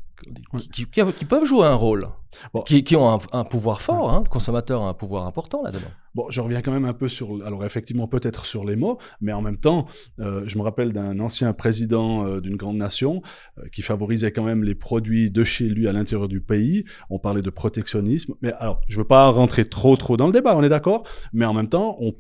Qui, 0.60 0.70
qui- 0.70 0.86
qui- 0.86 1.14
qui 1.14 1.26
peuvent 1.26 1.46
jouer 1.46 1.66
un 1.66 1.74
rôle, 1.76 2.08
Bon. 2.54 2.62
qui, 2.64 2.84
qui 2.84 2.96
ont 2.96 3.10
un, 3.14 3.20
un 3.32 3.44
pouvoir 3.44 3.82
fort. 3.82 4.12
hein. 4.12 4.22
Le 4.24 4.30
consommateur 4.30 4.82
a 4.84 4.90
un 4.90 4.94
pouvoir 4.94 5.26
important 5.26 5.62
là-dedans. 5.64 5.88
Bon, 6.16 6.26
je 6.30 6.40
reviens 6.42 6.62
quand 6.62 6.72
même 6.72 6.86
un 6.86 6.94
peu 6.94 7.08
sur, 7.08 7.46
alors 7.46 7.64
effectivement 7.66 8.08
peut-être 8.08 8.46
sur 8.46 8.64
les 8.66 8.76
mots, 8.76 8.98
mais 9.22 9.34
en 9.34 9.42
même 9.42 9.58
temps, 9.58 9.88
euh, 10.20 10.44
je 10.48 10.58
me 10.58 10.64
rappelle 10.64 10.94
d'un 10.94 11.20
ancien 11.20 11.52
président 11.54 12.26
euh, 12.26 12.40
d'une 12.42 12.56
grande 12.56 12.78
nation 12.78 13.22
euh, 13.58 13.64
qui 13.72 13.82
favorisait 13.82 14.32
quand 14.32 14.44
même 14.44 14.64
les 14.64 14.76
produits 14.76 15.30
de 15.32 15.44
chez 15.44 15.68
lui 15.68 15.88
à 15.88 15.92
l'intérieur 15.94 16.28
du 16.28 16.40
pays. 16.42 16.86
On 17.10 17.20
parlait 17.20 17.42
de 17.42 17.50
protectionnisme, 17.50 18.34
mais 18.42 18.54
alors 18.54 18.82
je 18.88 18.98
veux 18.98 19.08
pas 19.08 19.30
rentrer 19.30 19.68
trop 19.68 19.96
trop 19.98 20.16
dans 20.18 20.28
le 20.28 20.34
débat, 20.34 20.56
on 20.56 20.64
est 20.64 20.70
d'accord, 20.70 21.04
mais 21.34 21.46
en 21.46 21.54
même 21.54 21.70
temps, 21.70 21.98
on, 22.00 22.14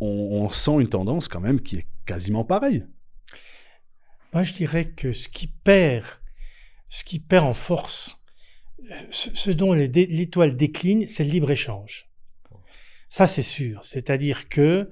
on, 0.00 0.42
on 0.44 0.48
sent 0.48 0.76
une 0.80 0.88
tendance 0.88 1.26
quand 1.28 1.40
même 1.40 1.60
qui 1.60 1.76
est 1.76 1.86
quasiment 2.06 2.44
pareille. 2.44 2.84
Moi, 4.32 4.44
je 4.44 4.52
dirais 4.54 4.84
que 4.84 5.12
ce 5.12 5.28
qui 5.28 5.48
perd, 5.48 6.04
ce 6.90 7.02
qui 7.04 7.18
perd 7.20 7.46
en 7.46 7.54
force, 7.54 8.20
ce, 9.10 9.50
dont 9.52 9.72
l'étoile 9.72 10.56
décline, 10.56 11.06
c'est 11.06 11.24
le 11.24 11.30
libre-échange. 11.30 12.08
Ça, 13.08 13.26
c'est 13.26 13.42
sûr. 13.42 13.80
C'est-à-dire 13.84 14.48
que 14.48 14.90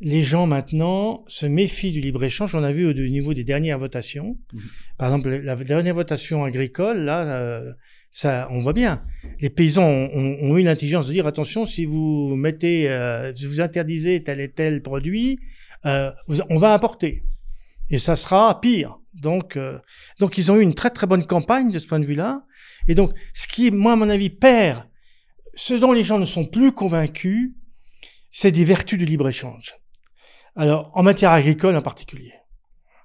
les 0.00 0.22
gens 0.22 0.46
maintenant 0.46 1.24
se 1.28 1.46
méfient 1.46 1.92
du 1.92 2.00
libre-échange. 2.00 2.54
On 2.54 2.62
a 2.64 2.72
vu 2.72 2.84
au 2.86 2.90
au 2.90 3.08
niveau 3.08 3.32
des 3.32 3.44
dernières 3.44 3.78
votations. 3.78 4.38
Mhm. 4.52 4.60
Par 4.98 5.08
exemple, 5.08 5.28
la 5.30 5.54
dernière 5.56 5.94
votation 5.94 6.44
agricole, 6.44 7.04
là, 7.04 7.22
euh, 7.36 7.72
ça, 8.10 8.48
on 8.50 8.58
voit 8.60 8.72
bien. 8.72 9.04
Les 9.40 9.50
paysans 9.50 9.86
ont, 9.88 10.10
ont- 10.14 10.38
ont 10.50 10.56
eu 10.58 10.62
l'intelligence 10.62 11.06
de 11.08 11.12
dire 11.12 11.26
attention, 11.26 11.64
si 11.64 11.84
vous 11.84 12.34
mettez, 12.36 12.88
euh, 12.88 13.32
si 13.34 13.46
vous 13.46 13.60
interdisez 13.60 14.22
tel 14.22 14.40
et 14.40 14.50
tel 14.50 14.82
produit, 14.82 15.38
euh, 15.86 16.10
on 16.50 16.56
va 16.56 16.72
importer. 16.74 17.22
Et 17.90 17.98
ça 17.98 18.16
sera 18.16 18.60
pire. 18.60 18.98
Donc, 19.14 19.56
euh, 19.56 19.78
donc 20.18 20.38
ils 20.38 20.50
ont 20.50 20.56
eu 20.56 20.62
une 20.62 20.74
très 20.74 20.90
très 20.90 21.06
bonne 21.06 21.24
campagne 21.24 21.70
de 21.70 21.78
ce 21.78 21.86
point 21.86 22.00
de 22.00 22.06
vue-là. 22.06 22.44
Et 22.88 22.94
donc, 22.94 23.12
ce 23.32 23.48
qui, 23.48 23.70
moi, 23.70 23.92
à 23.92 23.96
mon 23.96 24.10
avis, 24.10 24.30
perd, 24.30 24.84
ce 25.54 25.74
dont 25.74 25.92
les 25.92 26.02
gens 26.02 26.18
ne 26.18 26.24
sont 26.24 26.44
plus 26.44 26.72
convaincus, 26.72 27.52
c'est 28.30 28.50
des 28.50 28.64
vertus 28.64 28.98
du 28.98 29.04
libre-échange. 29.04 29.76
Alors, 30.56 30.90
en 30.94 31.02
matière 31.02 31.32
agricole 31.32 31.76
en 31.76 31.82
particulier. 31.82 32.32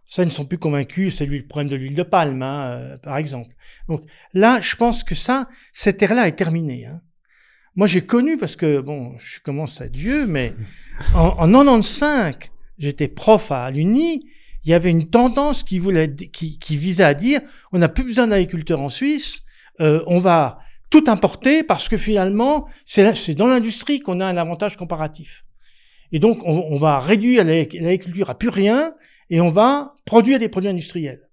Ça, 0.08 0.24
ils 0.24 0.28
ne 0.28 0.32
sont 0.32 0.46
plus 0.46 0.58
convaincus. 0.58 1.16
C'est 1.16 1.28
le 1.28 1.46
problème 1.46 1.70
de 1.70 1.76
l'huile 1.76 1.96
de 1.96 2.04
palme, 2.04 2.42
hein, 2.42 2.72
euh, 2.72 2.98
par 2.98 3.18
exemple. 3.18 3.54
Donc 3.88 4.02
là, 4.34 4.60
je 4.60 4.76
pense 4.76 5.04
que 5.04 5.14
ça, 5.14 5.48
cette 5.72 6.02
ère-là 6.02 6.28
est 6.28 6.36
terminée. 6.36 6.88
Hein. 6.88 7.02
Moi, 7.76 7.86
j'ai 7.86 8.02
connu, 8.02 8.38
parce 8.38 8.56
que, 8.56 8.82
bon, 8.82 9.16
je 9.20 9.40
commence 9.40 9.82
à 9.82 9.88
vieux, 9.88 10.26
mais 10.26 10.54
en, 11.14 11.28
en 11.38 11.48
95, 11.48 12.36
j'étais 12.80 13.08
prof 13.08 13.52
à 13.52 13.70
l'Uni, 13.70 14.28
il 14.64 14.72
y 14.72 14.74
avait 14.74 14.90
une 14.92 15.10
tendance 15.10 15.64
qui, 15.64 15.80
voulait, 15.80 16.14
qui, 16.16 16.60
qui 16.60 16.78
visait 16.78 17.04
à 17.04 17.14
dire 17.14 17.42
on 17.72 17.80
n'a 17.80 17.90
plus 17.90 18.04
besoin 18.04 18.28
d'agriculteurs 18.28 18.82
en 18.82 18.90
Suisse, 18.90 19.42
euh, 19.80 20.04
on 20.08 20.20
va 20.20 20.60
tout 20.90 21.04
importer 21.08 21.64
parce 21.64 21.88
que 21.88 21.98
finalement, 21.98 22.68
c'est 22.86 23.36
dans 23.36 23.48
l'industrie 23.48 24.00
qu'on 24.00 24.20
a 24.20 24.26
un 24.26 24.38
avantage 24.38 24.76
comparatif. 24.76 25.46
Et 26.12 26.20
donc, 26.20 26.44
on, 26.44 26.58
on 26.72 26.78
va 26.78 27.00
réduire 27.00 27.44
l'ag- 27.46 27.74
l'agriculture 27.80 28.30
à 28.32 28.38
plus 28.38 28.50
rien 28.50 28.94
et 29.30 29.40
on 29.40 29.52
va 29.52 29.94
produire 30.06 30.40
des 30.40 30.50
produits 30.50 30.70
industriels. 30.70 31.30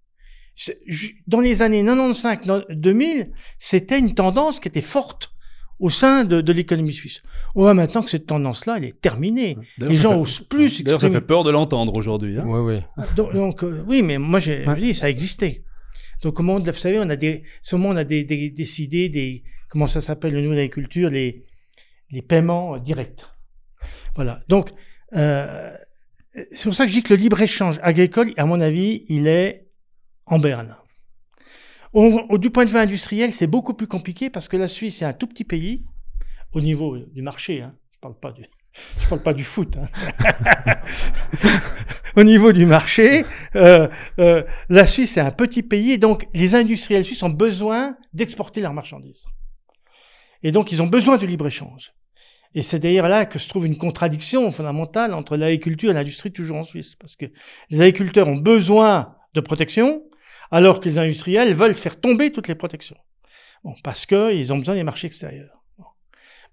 Dans 1.26 1.40
les 1.40 1.62
années 1.62 1.82
95, 1.84 2.46
dans- 2.46 2.62
2000, 2.70 3.30
c'était 3.58 3.98
une 3.98 4.14
tendance 4.14 4.60
qui 4.60 4.68
était 4.68 4.80
forte 4.80 5.30
au 5.78 5.90
sein 5.90 6.24
de, 6.24 6.40
de 6.40 6.52
l'économie 6.52 6.92
suisse. 6.92 7.22
On 7.54 7.62
voit 7.62 7.74
maintenant 7.74 8.02
que 8.02 8.10
cette 8.10 8.26
tendance-là, 8.26 8.76
elle 8.78 8.84
est 8.84 9.00
terminée. 9.00 9.56
Les 9.78 9.94
gens 9.94 10.10
fait- 10.12 10.16
osent 10.20 10.40
plus 10.40 10.82
D'ailleurs, 10.82 11.00
ça 11.00 11.10
fait 11.10 11.20
peur 11.20 11.44
de 11.44 11.50
l'entendre 11.50 11.94
aujourd'hui. 11.94 12.38
hein. 12.38 12.44
Oui, 12.46 12.60
oui. 12.96 13.04
donc, 13.16 13.34
donc, 13.34 13.62
euh, 13.64 13.84
oui, 13.86 14.02
mais 14.02 14.18
moi, 14.18 14.38
j'ai 14.38 14.66
Ouais. 14.66 14.80
dit, 14.80 14.94
ça 14.94 15.06
a 15.06 15.08
existé. 15.10 15.64
Donc, 16.22 16.40
au 16.40 16.42
moment 16.42 16.60
de, 16.60 16.70
vous 16.70 16.76
savez, 16.78 16.98
on 16.98 17.10
a 17.10 17.16
des, 17.16 17.42
ce 17.60 17.76
moment, 17.76 17.90
on 17.90 17.96
a 17.96 18.04
des, 18.04 18.24
des- 18.24 18.48
décidé 18.50 19.08
des, 19.10 19.42
comment 19.68 19.86
ça 19.86 20.00
s'appelle 20.00 20.34
au 20.36 20.40
niveau 20.40 20.52
de 20.52 20.58
l'agriculture, 20.58 21.10
les, 21.10 21.44
les 22.10 22.22
paiements 22.22 22.76
euh, 22.76 22.78
directs. 22.78 23.24
Voilà. 24.14 24.40
Donc, 24.48 24.70
euh, 25.12 25.72
c'est 26.52 26.64
pour 26.64 26.74
ça 26.74 26.84
que 26.86 26.90
je 26.90 26.96
dis 26.96 27.02
que 27.02 27.12
le 27.12 27.20
libre-échange 27.20 27.78
agricole, 27.82 28.30
à 28.38 28.46
mon 28.46 28.60
avis, 28.62 29.04
il 29.08 29.26
est 29.26 29.66
en 30.24 30.38
berne. 30.38 30.74
Du 32.38 32.50
point 32.50 32.66
de 32.66 32.70
vue 32.70 32.78
industriel, 32.78 33.32
c'est 33.32 33.46
beaucoup 33.46 33.72
plus 33.72 33.86
compliqué 33.86 34.28
parce 34.28 34.48
que 34.48 34.56
la 34.58 34.68
Suisse 34.68 35.00
est 35.00 35.06
un 35.06 35.14
tout 35.14 35.26
petit 35.26 35.44
pays 35.44 35.84
au 36.52 36.60
niveau 36.60 36.98
du 36.98 37.22
marché. 37.22 37.62
Hein. 37.62 37.74
Je 37.94 37.98
je 39.02 39.08
parle 39.08 39.22
pas 39.22 39.32
du 39.32 39.44
foot. 39.44 39.78
hein. 39.78 40.74
au 42.16 42.22
niveau 42.22 42.52
du 42.52 42.66
marché, 42.66 43.24
euh, 43.54 43.88
euh, 44.18 44.42
la 44.68 44.84
Suisse 44.84 45.16
est 45.16 45.22
un 45.22 45.30
petit 45.30 45.62
pays, 45.62 45.98
donc 45.98 46.26
les 46.34 46.54
industriels 46.54 47.02
suisses 47.02 47.22
ont 47.22 47.30
besoin 47.30 47.96
d'exporter 48.12 48.60
leurs 48.60 48.74
marchandises. 48.74 49.24
Et 50.42 50.52
donc 50.52 50.72
ils 50.72 50.82
ont 50.82 50.88
besoin 50.88 51.16
du 51.16 51.26
libre-échange. 51.26 51.92
Et 52.54 52.62
c'est 52.62 52.78
d'ailleurs 52.78 53.08
là 53.08 53.24
que 53.24 53.38
se 53.38 53.48
trouve 53.48 53.66
une 53.66 53.78
contradiction 53.78 54.50
fondamentale 54.50 55.14
entre 55.14 55.36
l'agriculture 55.36 55.90
et 55.90 55.94
l'industrie 55.94 56.32
toujours 56.32 56.58
en 56.58 56.62
Suisse. 56.62 56.94
Parce 56.94 57.16
que 57.16 57.26
les 57.70 57.80
agriculteurs 57.80 58.28
ont 58.28 58.38
besoin 58.38 59.14
de 59.34 59.40
protection, 59.40 60.02
alors 60.50 60.80
que 60.80 60.88
les 60.88 60.98
industriels 60.98 61.52
veulent 61.54 61.74
faire 61.74 62.00
tomber 62.00 62.32
toutes 62.32 62.48
les 62.48 62.54
protections. 62.54 62.96
Bon, 63.64 63.74
parce 63.82 64.06
qu'ils 64.06 64.52
ont 64.52 64.58
besoin 64.58 64.74
des 64.74 64.84
marchés 64.84 65.06
extérieurs. 65.06 65.62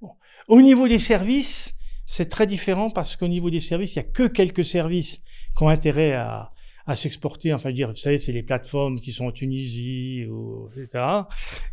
Bon. 0.02 0.12
Au 0.48 0.62
niveau 0.62 0.88
des 0.88 1.00
services, 1.00 1.74
c'est 2.06 2.30
très 2.30 2.48
différent 2.48 2.90
parce 2.90 3.16
qu'au 3.16 3.28
niveau 3.28 3.50
des 3.50 3.60
services, 3.60 3.96
il 3.96 4.00
n'y 4.00 4.06
a 4.06 4.10
que 4.12 4.28
quelques 4.28 4.64
services 4.64 5.22
qui 5.56 5.64
ont 5.64 5.70
intérêt 5.70 6.14
à, 6.14 6.52
à 6.86 6.96
s'exporter. 6.96 7.54
Enfin, 7.54 7.72
dire, 7.72 7.90
vous 7.90 7.96
savez, 7.96 8.18
c'est 8.18 8.32
les 8.32 8.44
plateformes 8.44 9.00
qui 9.00 9.12
sont 9.12 9.28
en 9.28 9.32
Tunisie, 9.32 10.26
ou, 10.30 10.70
etc. 10.76 11.04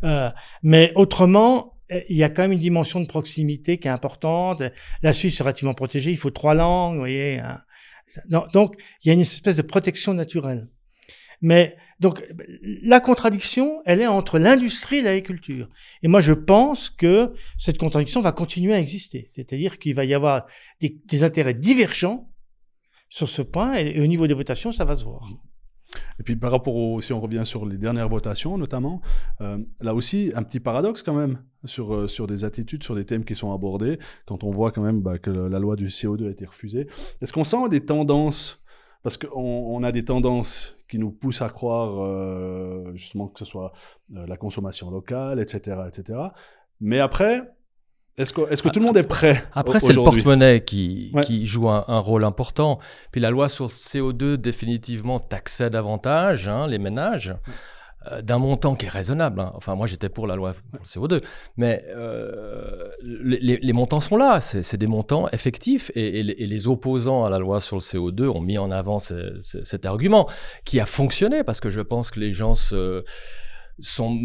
Euh, 0.03 0.29
mais 0.63 0.91
autrement, 0.95 1.77
il 2.09 2.17
y 2.17 2.23
a 2.23 2.29
quand 2.29 2.43
même 2.43 2.53
une 2.53 2.59
dimension 2.59 3.01
de 3.01 3.07
proximité 3.07 3.77
qui 3.77 3.87
est 3.87 3.91
importante. 3.91 4.63
La 5.01 5.11
Suisse 5.11 5.39
est 5.39 5.43
relativement 5.43 5.73
protégée. 5.73 6.11
Il 6.11 6.17
faut 6.17 6.31
trois 6.31 6.53
langues, 6.53 6.93
vous 6.93 6.99
voyez. 7.01 7.39
hein. 7.39 7.61
Donc, 8.53 8.75
il 9.03 9.07
y 9.07 9.11
a 9.11 9.13
une 9.13 9.21
espèce 9.21 9.55
de 9.57 9.61
protection 9.61 10.13
naturelle. 10.13 10.69
Mais 11.41 11.75
donc 11.99 12.23
la 12.63 12.99
contradiction, 12.99 13.81
elle 13.85 14.01
est 14.01 14.07
entre 14.07 14.39
l'industrie 14.39 14.97
et 14.97 15.01
l'agriculture. 15.03 15.69
Et 16.01 16.07
moi, 16.07 16.19
je 16.19 16.33
pense 16.33 16.89
que 16.89 17.33
cette 17.57 17.77
contradiction 17.77 18.21
va 18.21 18.31
continuer 18.31 18.73
à 18.73 18.79
exister. 18.79 19.23
C'est-à-dire 19.27 19.77
qu'il 19.77 19.93
va 19.93 20.03
y 20.03 20.15
avoir 20.15 20.47
des, 20.79 21.23
intérêts 21.23 21.53
divergents 21.53 22.27
sur 23.09 23.29
ce 23.29 23.43
point, 23.43 23.75
et, 23.75 24.01
au 24.01 24.07
niveau 24.07 24.25
des 24.25 24.33
votations, 24.33 24.71
ça 24.71 24.83
va 24.83 24.95
se 24.95 25.03
voir. 25.03 25.29
Et 26.19 26.23
puis 26.23 26.35
par 26.37 26.51
rapport 26.51 26.75
au, 26.75 27.01
si 27.01 27.11
on 27.13 27.19
revient 27.19 27.41
sur 27.43 27.65
les 27.65 27.77
dernières 27.77 28.07
votations 28.07 28.57
notamment, 28.57 29.01
euh, 29.41 29.57
là 29.81 29.93
aussi 29.93 30.31
un 30.35 30.43
petit 30.43 30.61
paradoxe 30.61 31.03
quand 31.03 31.13
même 31.13 31.43
sur, 31.65 31.93
euh, 31.93 32.07
sur 32.07 32.27
des 32.27 32.45
attitudes, 32.45 32.83
sur 32.83 32.95
des 32.95 33.05
thèmes 33.05 33.25
qui 33.25 33.35
sont 33.35 33.53
abordés, 33.53 33.99
quand 34.25 34.45
on 34.45 34.51
voit 34.51 34.71
quand 34.71 34.81
même 34.81 35.01
bah, 35.01 35.19
que 35.19 35.29
la 35.29 35.59
loi 35.59 35.75
du 35.75 35.87
CO2 35.87 36.27
a 36.27 36.31
été 36.31 36.45
refusée. 36.45 36.87
Est-ce 37.21 37.33
qu'on 37.33 37.43
sent 37.43 37.69
des 37.69 37.81
tendances? 37.81 38.63
Parce 39.03 39.17
qu'on 39.17 39.29
on 39.35 39.83
a 39.83 39.91
des 39.91 40.05
tendances 40.05 40.77
qui 40.91 40.99
nous 40.99 41.09
poussent 41.11 41.41
à 41.41 41.49
croire 41.49 42.03
euh, 42.03 42.91
justement 42.95 43.27
que 43.29 43.39
ce 43.39 43.45
soit 43.45 43.71
euh, 44.13 44.27
la 44.27 44.35
consommation 44.35 44.91
locale, 44.91 45.39
etc., 45.39 45.77
etc. 45.87 46.19
Mais 46.81 46.99
après, 46.99 47.41
est-ce 48.17 48.33
que, 48.33 48.41
est 48.51 48.61
que 48.61 48.67
tout 48.67 48.81
le 48.81 48.85
monde 48.85 48.97
est 48.97 49.07
prêt 49.07 49.41
Après, 49.53 49.79
c'est 49.79 49.93
le 49.93 50.03
porte-monnaie 50.03 50.65
qui, 50.65 51.11
Ouais. 51.13 51.21
qui 51.23 51.45
joue 51.45 51.69
un, 51.69 51.85
un 51.87 51.99
rôle 51.99 52.25
important. 52.25 52.77
Puis 53.13 53.21
la 53.21 53.29
loi 53.29 53.47
sur 53.47 53.65
le 53.65 53.69
CO2 53.71 54.35
définitivement 54.35 55.19
taxait 55.19 55.69
davantage 55.69 56.49
hein, 56.49 56.67
les 56.67 56.77
ménages 56.77 57.33
d'un 58.23 58.39
montant 58.39 58.75
qui 58.75 58.87
est 58.87 58.89
raisonnable. 58.89 59.39
hein. 59.41 59.51
Enfin, 59.55 59.75
moi, 59.75 59.85
j'étais 59.87 60.09
pour 60.09 60.25
la 60.25 60.35
loi 60.35 60.55
pour 60.71 60.79
le 60.81 60.85
CO2, 60.85 61.23
mais 61.57 61.85
euh, 61.89 62.87
les, 63.01 63.73
montants 63.73 63.99
sont 63.99 64.17
là. 64.17 64.41
C'est 64.41 64.77
des 64.77 64.87
montants 64.87 65.27
effectifs 65.29 65.91
et, 65.95 66.23
les, 66.23 66.67
opposants 66.67 67.23
à 67.25 67.29
la 67.29 67.39
loi 67.39 67.59
sur 67.61 67.75
le 67.75 67.81
CO2 67.81 68.27
ont 68.27 68.41
mis 68.41 68.57
en 68.57 68.71
avant 68.71 68.99
ce- 68.99 69.37
ce- 69.41 69.63
cet 69.63 69.85
argument 69.85 70.27
qui 70.65 70.79
a 70.79 70.85
fonctionné 70.85 71.43
parce 71.43 71.59
que 71.59 71.69
je 71.69 71.81
pense 71.81 72.11
que 72.11 72.19
les 72.19 72.33
gens 72.33 72.55
se 72.55 73.03
sont, 73.81 74.17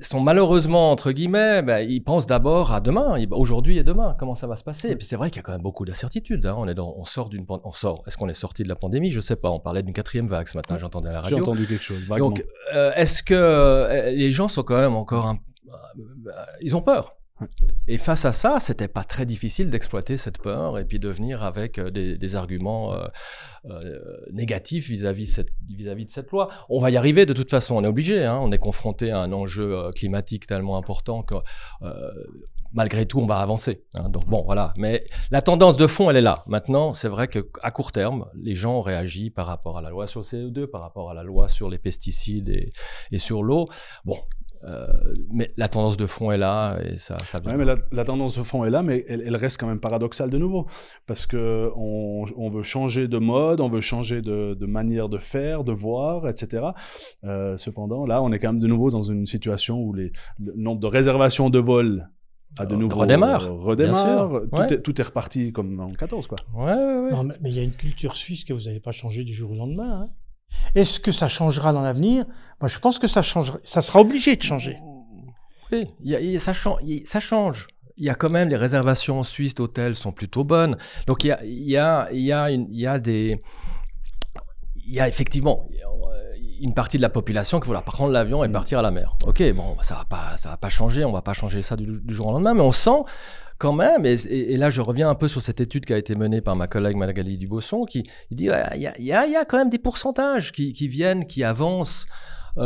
sont 0.00 0.20
malheureusement, 0.20 0.90
entre 0.90 1.12
guillemets, 1.12 1.62
ben, 1.62 1.78
ils 1.78 2.00
pensent 2.02 2.26
d'abord 2.26 2.72
à 2.72 2.80
demain, 2.80 3.16
aujourd'hui 3.30 3.78
et 3.78 3.84
demain, 3.84 4.16
comment 4.18 4.34
ça 4.34 4.46
va 4.46 4.56
se 4.56 4.64
passer? 4.64 4.90
Et 4.90 4.96
puis 4.96 5.06
c'est 5.06 5.16
vrai 5.16 5.30
qu'il 5.30 5.36
y 5.36 5.40
a 5.40 5.42
quand 5.42 5.52
même 5.52 5.62
beaucoup 5.62 5.84
d'incertitudes. 5.84 6.44
hein. 6.46 6.54
On, 6.58 6.66
est 6.68 6.74
dans- 6.74 6.94
on 6.96 7.04
sort 7.04 7.28
d'une 7.28 7.44
on 7.48 7.70
sort. 7.72 8.02
Est-ce 8.06 8.16
qu'on 8.16 8.28
est 8.28 8.34
sorti 8.34 8.62
de 8.62 8.68
la 8.68 8.76
pandémie? 8.76 9.10
Je 9.10 9.20
sais 9.20 9.36
pas. 9.36 9.50
On 9.50 9.60
parlait 9.60 9.82
d'une 9.82 9.94
quatrième 9.94 10.26
vague 10.26 10.46
ce 10.48 10.56
matin, 10.56 10.78
j'entendais 10.78 11.10
à 11.10 11.12
la 11.12 11.18
J'ai 11.22 11.34
radio. 11.36 11.42
entendu 11.42 11.66
quelque 11.66 11.82
chose, 11.84 12.00
vaguement. 12.06 12.28
Donc, 12.30 12.44
euh, 12.74 12.92
est-ce 12.94 13.22
que 13.22 13.34
euh, 13.34 14.10
les 14.10 14.32
gens 14.32 14.48
sont 14.48 14.62
quand 14.62 14.78
même 14.78 14.94
encore 14.94 15.26
un... 15.26 15.38
euh, 15.68 16.30
ils 16.60 16.74
ont 16.76 16.82
peur 16.82 17.16
Et 17.88 17.98
face 17.98 18.24
à 18.24 18.32
ça, 18.32 18.60
c'était 18.60 18.88
pas 18.88 19.02
très 19.04 19.26
difficile 19.26 19.68
d'exploiter 19.68 20.16
cette 20.16 20.38
peur 20.38 20.78
et 20.78 20.84
puis 20.84 20.98
de 20.98 21.08
venir 21.08 21.42
avec 21.42 21.78
euh, 21.78 21.90
des, 21.90 22.36
arguments 22.36 22.94
euh, 22.94 23.06
euh, 23.66 23.98
négatifs 24.32 24.88
vis-à-vis 24.88 25.36
de 25.36 26.10
cette 26.10 26.30
loi. 26.30 26.48
On 26.68 26.80
va 26.80 26.90
y 26.90 26.96
arriver 26.96 27.26
de 27.26 27.32
toute 27.32 27.50
façon, 27.50 27.76
on 27.76 27.84
est 27.84 27.88
obligé. 27.88 28.24
hein. 28.24 28.38
on 28.40 28.52
est 28.52 28.58
confronté 28.58 29.10
à 29.10 29.18
un 29.18 29.32
enjeu 29.32 29.90
climatique 29.94 30.46
tellement 30.46 30.76
important 30.76 31.22
que 31.22 31.34
malgré 32.72 33.06
tout, 33.06 33.20
on 33.20 33.26
va 33.26 33.36
avancer. 33.36 33.84
hein. 33.94 34.08
Donc 34.08 34.26
bon, 34.26 34.42
voilà. 34.44 34.72
Mais 34.76 35.04
la 35.30 35.42
tendance 35.42 35.76
de 35.76 35.86
fond, 35.86 36.10
elle 36.10 36.16
est 36.16 36.20
là. 36.22 36.44
Maintenant, 36.46 36.92
c'est 36.92 37.08
vrai 37.08 37.28
que 37.28 37.48
à 37.62 37.70
court 37.70 37.92
terme, 37.92 38.26
les 38.34 38.54
gens 38.54 38.78
ont 38.78 38.82
réagi 38.82 39.30
par 39.30 39.46
rapport 39.46 39.78
à 39.78 39.82
la 39.82 39.90
loi 39.90 40.06
sur 40.06 40.20
le 40.20 40.24
CO2, 40.24 40.66
par 40.66 40.80
rapport 40.80 41.10
à 41.10 41.14
la 41.14 41.22
loi 41.22 41.48
sur 41.48 41.70
les 41.70 41.78
pesticides 41.78 42.48
et, 42.48 42.72
et 43.12 43.18
sur 43.18 43.42
l'eau. 43.42 43.68
Bon. 44.04 44.18
Euh, 44.66 44.86
mais 45.30 45.52
la 45.56 45.68
tendance 45.68 45.96
de 45.96 46.06
fond 46.06 46.30
est 46.30 46.38
là 46.38 46.78
et 46.82 46.96
ça, 46.96 47.18
ça 47.24 47.38
vient. 47.38 47.50
Ouais, 47.52 47.58
mais 47.58 47.64
la, 47.64 47.76
la 47.92 48.04
tendance 48.04 48.38
de 48.38 48.42
fond 48.42 48.64
est 48.64 48.70
là, 48.70 48.82
mais 48.82 49.04
elle, 49.08 49.22
elle 49.26 49.36
reste 49.36 49.60
quand 49.60 49.66
même 49.66 49.80
paradoxale 49.80 50.30
de 50.30 50.38
nouveau. 50.38 50.66
Parce 51.06 51.26
que 51.26 51.70
on, 51.76 52.24
on 52.36 52.48
veut 52.48 52.62
changer 52.62 53.06
de 53.08 53.18
mode, 53.18 53.60
on 53.60 53.68
veut 53.68 53.80
changer 53.82 54.22
de, 54.22 54.54
de 54.54 54.66
manière 54.66 55.08
de 55.08 55.18
faire, 55.18 55.64
de 55.64 55.72
voir, 55.72 56.28
etc. 56.28 56.68
Euh, 57.24 57.56
cependant, 57.56 58.06
là, 58.06 58.22
on 58.22 58.32
est 58.32 58.38
quand 58.38 58.52
même 58.52 58.62
de 58.62 58.66
nouveau 58.68 58.90
dans 58.90 59.02
une 59.02 59.26
situation 59.26 59.78
où 59.80 59.92
les, 59.92 60.12
le 60.38 60.54
nombre 60.56 60.80
de 60.80 60.86
réservations 60.86 61.50
de 61.50 61.58
vol 61.58 62.08
a 62.58 62.66
de 62.66 62.74
Euh, 62.74 62.78
nouveau 62.78 63.00
redémarre, 63.00 63.52
redémarre. 63.52 64.28
bien 64.28 64.38
sûr, 64.40 64.48
Tout, 64.50 64.60
ouais. 64.62 64.72
est, 64.74 64.80
tout 64.80 65.00
est 65.00 65.04
reparti 65.04 65.52
comme 65.52 65.80
en 65.80 65.88
14, 65.90 66.26
quoi. 66.28 66.38
Ouais, 66.54 66.72
ouais, 66.72 67.00
ouais. 67.00 67.10
Non, 67.10 67.24
mais 67.24 67.34
mais 67.42 67.50
il 67.50 67.56
y 67.56 67.58
a 67.60 67.64
une 67.64 67.74
culture 67.74 68.14
suisse 68.16 68.44
que 68.44 68.52
vous 68.52 68.62
n'avez 68.66 68.80
pas 68.80 68.92
changée 68.92 69.24
du 69.24 69.34
jour 69.34 69.50
au 69.50 69.56
lendemain. 69.56 70.02
hein. 70.04 70.08
Est-ce 70.74 70.98
que 71.00 71.12
ça 71.12 71.28
changera 71.28 71.72
dans 71.72 71.82
l'avenir? 71.82 72.24
Moi, 72.60 72.68
je 72.68 72.78
pense 72.78 72.98
que 72.98 73.06
ça 73.06 73.22
changera. 73.22 73.58
Ça 73.64 73.80
sera 73.82 74.00
obligé 74.00 74.36
de 74.36 74.42
changer. 74.42 74.78
Oui, 75.72 75.86
il 76.02 76.10
y 76.10 76.14
a- 76.16 76.20
il 76.20 76.30
y 76.30 76.36
a- 76.36 76.40
ça, 76.40 76.52
chan- 76.52 76.78
il- 76.82 77.06
ça 77.06 77.20
change. 77.20 77.68
Il 77.96 78.04
y 78.04 78.10
a 78.10 78.14
quand 78.14 78.28
même 78.30 78.48
les 78.48 78.56
réservations 78.56 79.20
en 79.20 79.24
Suisse 79.24 79.54
d'hôtels 79.54 79.94
sont 79.94 80.12
plutôt 80.12 80.42
bonnes. 80.44 80.76
Donc 81.06 81.22
il 81.24 81.28
y 81.28 81.32
a, 81.32 81.38
y 81.44 81.76
a, 81.76 82.08
y 82.12 82.32
a, 82.32 82.50
une- 82.50 82.66
il 82.70 82.80
y 82.80 82.86
a 82.86 82.98
des, 82.98 83.40
il 84.86 84.92
y 84.94 85.00
a 85.00 85.08
effectivement 85.08 85.66
euh, 85.72 86.34
une 86.60 86.74
partie 86.74 86.96
de 86.96 87.02
la 87.02 87.08
population 87.08 87.60
qui 87.60 87.68
va 87.70 87.80
prendre 87.82 88.12
l'avion 88.12 88.42
et 88.44 88.48
Mm. 88.48 88.52
partir 88.52 88.78
à 88.78 88.82
la 88.82 88.90
mer. 88.90 89.16
Ok, 89.26 89.42
bon, 89.54 89.76
ça 89.80 89.94
va 89.96 90.04
pas, 90.04 90.36
ça 90.36 90.50
va 90.50 90.56
pas 90.56 90.68
changer. 90.68 91.04
On 91.04 91.12
va 91.12 91.22
pas 91.22 91.32
changer 91.32 91.62
ça 91.62 91.76
du, 91.76 91.86
du 92.00 92.14
jour 92.14 92.28
au 92.28 92.32
lendemain, 92.32 92.54
mais 92.54 92.60
on 92.62 92.72
sent 92.72 93.02
quand 93.64 93.72
même. 93.72 94.04
Et, 94.04 94.14
et- 94.52 94.56
là, 94.58 94.68
je 94.68 94.82
reviens 94.82 95.08
un 95.08 95.14
peu 95.14 95.28
sur 95.28 95.40
cette 95.40 95.60
étude 95.66 95.84
qui 95.86 95.94
a 95.94 95.98
été 95.98 96.14
menée 96.14 96.42
par 96.42 96.54
ma 96.54 96.66
collègue 96.66 96.96
Magali 96.96 97.38
Dubosson, 97.38 97.84
qui 97.86 98.02
dit 98.30 98.44
il 98.74 98.80
y, 98.82 98.86
a, 98.86 99.26
y 99.26 99.30
y 99.32 99.46
quand 99.48 99.56
même 99.58 99.70
des 99.70 99.78
pourcentages 99.78 100.52
qui, 100.52 100.72
qui 100.74 100.86
viennent, 100.86 101.26
qui 101.26 101.42
avancent 101.44 102.06
euh, 102.56 102.62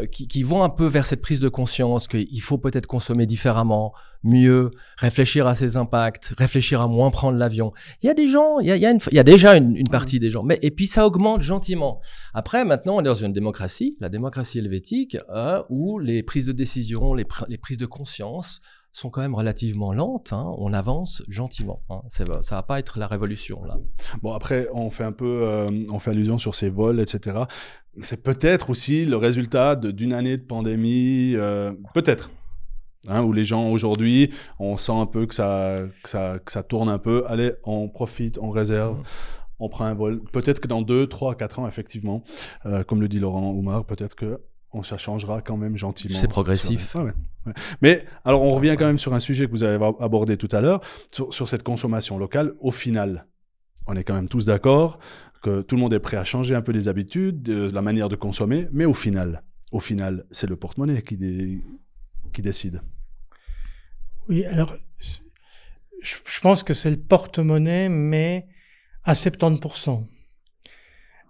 euh, 0.00 0.06
qui, 0.06 0.26
qui 0.26 0.42
vont 0.42 0.62
un 0.64 0.68
peu 0.70 0.86
vers 0.86 1.06
cette 1.06 1.22
prise 1.22 1.38
de 1.38 1.48
conscience 1.48 2.08
qu'il 2.08 2.40
faut 2.40 2.58
peut-être 2.58 2.86
consommer 2.86 3.24
différemment, 3.26 3.92
mieux, 4.24 4.70
réfléchir 4.96 5.46
à 5.46 5.54
ses 5.54 5.76
impacts, 5.76 6.32
réfléchir 6.38 6.80
à 6.80 6.88
moins 6.88 7.10
prendre 7.10 7.38
l'avion. 7.38 7.72
Il 8.02 8.06
y 8.06 8.10
a 8.10 8.14
des 8.14 8.26
gens, 8.26 8.58
il 8.58 8.66
y 8.66 8.72
a, 8.72 8.76
il 8.76 8.82
y 8.82 8.86
a, 8.86 8.90
une- 8.90 8.98
il 9.12 9.16
y 9.16 9.20
a 9.20 9.22
déjà 9.34 9.54
une, 9.56 9.76
une 9.76 9.88
partie 9.88 10.18
des 10.18 10.30
gens, 10.30 10.42
mais 10.42 10.58
et 10.62 10.72
puis 10.72 10.86
ça 10.88 11.06
augmente 11.06 11.40
gentiment. 11.42 12.00
Après, 12.34 12.64
maintenant, 12.64 12.96
on 12.96 13.00
est 13.00 13.04
dans 13.14 13.14
une 13.14 13.32
démocratie, 13.32 13.96
la 14.00 14.08
démocratie 14.08 14.58
helvétique, 14.58 15.16
euh, 15.30 15.62
où 15.68 16.00
les 16.00 16.22
prises 16.24 16.46
de 16.46 16.52
décision, 16.64 17.14
les, 17.14 17.24
pr- 17.24 17.44
les 17.48 17.58
prises 17.58 17.78
de 17.78 17.86
conscience 17.86 18.60
sont 18.92 19.10
quand 19.10 19.22
même 19.22 19.34
relativement 19.34 19.92
lentes. 19.92 20.32
hein. 20.32 20.52
On 20.58 20.72
avance 20.72 21.22
gentiment. 21.28 21.82
Hein. 21.90 22.02
Ça 22.08 22.24
va 22.24 22.62
pas 22.62 22.78
être 22.78 22.98
la 22.98 23.06
révolution 23.06 23.64
là. 23.64 23.78
Bon, 24.22 24.32
après, 24.32 24.68
on 24.74 24.90
fait 24.90 25.04
un 25.04 25.12
peu, 25.12 25.42
euh, 25.44 25.70
on 25.90 25.98
fait 25.98 26.10
allusion 26.10 26.38
sur 26.38 26.54
ces 26.54 26.68
vols, 26.68 27.00
etc. 27.00 27.44
C'est 28.02 28.22
peut-être 28.22 28.70
aussi 28.70 29.04
le 29.06 29.16
résultat 29.16 29.76
d'une 29.76 30.12
année 30.12 30.36
de 30.36 30.42
pandémie, 30.42 31.32
euh, 31.36 31.72
peut-être. 31.94 32.30
Hein, 33.08 33.22
où 33.24 33.32
les 33.32 33.44
gens 33.44 33.68
aujourd'hui, 33.68 34.30
on 34.60 34.76
sent 34.76 34.92
un 34.92 35.06
peu 35.06 35.26
que 35.26 35.34
ça, 35.34 35.80
que 36.04 36.08
ça, 36.08 36.38
que 36.38 36.52
ça 36.52 36.62
tourne 36.62 36.88
un 36.88 36.98
peu. 36.98 37.24
Allez, 37.26 37.52
on 37.64 37.88
profite, 37.88 38.38
on 38.38 38.50
réserve, 38.50 38.98
Mhm. 38.98 39.04
on 39.58 39.68
prend 39.68 39.86
un 39.86 39.94
vol. 39.94 40.22
Peut-être 40.32 40.60
que 40.60 40.68
dans 40.68 40.82
2, 40.82 41.08
3, 41.08 41.34
4 41.34 41.58
ans, 41.58 41.66
effectivement, 41.66 42.22
euh, 42.66 42.84
comme 42.84 43.00
le 43.00 43.08
dit 43.08 43.18
Laurent 43.18 43.50
Oumar, 43.50 43.84
peut-être 43.86 44.14
que 44.14 44.40
on, 44.72 44.82
ça 44.82 44.96
changera 44.98 45.42
quand 45.42 45.56
même 45.56 45.76
gentiment. 45.76 46.18
C'est 46.18 46.28
progressif. 46.28 46.94
Ouais, 46.94 47.02
ouais, 47.02 47.12
ouais. 47.46 47.52
Mais 47.82 48.04
alors, 48.24 48.42
on 48.42 48.50
revient 48.50 48.76
quand 48.78 48.86
même 48.86 48.98
sur 48.98 49.14
un 49.14 49.20
sujet 49.20 49.46
que 49.46 49.50
vous 49.50 49.62
avez 49.62 49.82
abordé 50.00 50.36
tout 50.36 50.48
à 50.52 50.60
l'heure, 50.60 50.80
sur, 51.12 51.32
sur 51.34 51.48
cette 51.48 51.62
consommation 51.62 52.18
locale. 52.18 52.54
Au 52.60 52.70
final, 52.70 53.26
on 53.86 53.94
est 53.96 54.04
quand 54.04 54.14
même 54.14 54.28
tous 54.28 54.44
d'accord 54.46 54.98
que 55.42 55.60
tout 55.62 55.74
le 55.74 55.80
monde 55.80 55.92
est 55.92 55.98
prêt 56.00 56.16
à 56.16 56.24
changer 56.24 56.54
un 56.54 56.62
peu 56.62 56.70
les 56.72 56.86
habitudes, 56.88 57.42
de 57.42 57.68
la 57.70 57.82
manière 57.82 58.08
de 58.08 58.14
consommer, 58.16 58.68
mais 58.72 58.84
au 58.84 58.94
final, 58.94 59.42
au 59.72 59.80
final, 59.80 60.24
c'est 60.30 60.48
le 60.48 60.54
porte-monnaie 60.56 61.02
qui, 61.02 61.16
dé- 61.16 61.60
qui 62.32 62.42
décide. 62.42 62.80
Oui, 64.28 64.44
alors, 64.44 64.76
je, 66.00 66.16
je 66.24 66.40
pense 66.40 66.62
que 66.62 66.74
c'est 66.74 66.90
le 66.90 66.96
porte-monnaie, 66.96 67.88
mais 67.88 68.46
à 69.04 69.14
70%. 69.14 70.06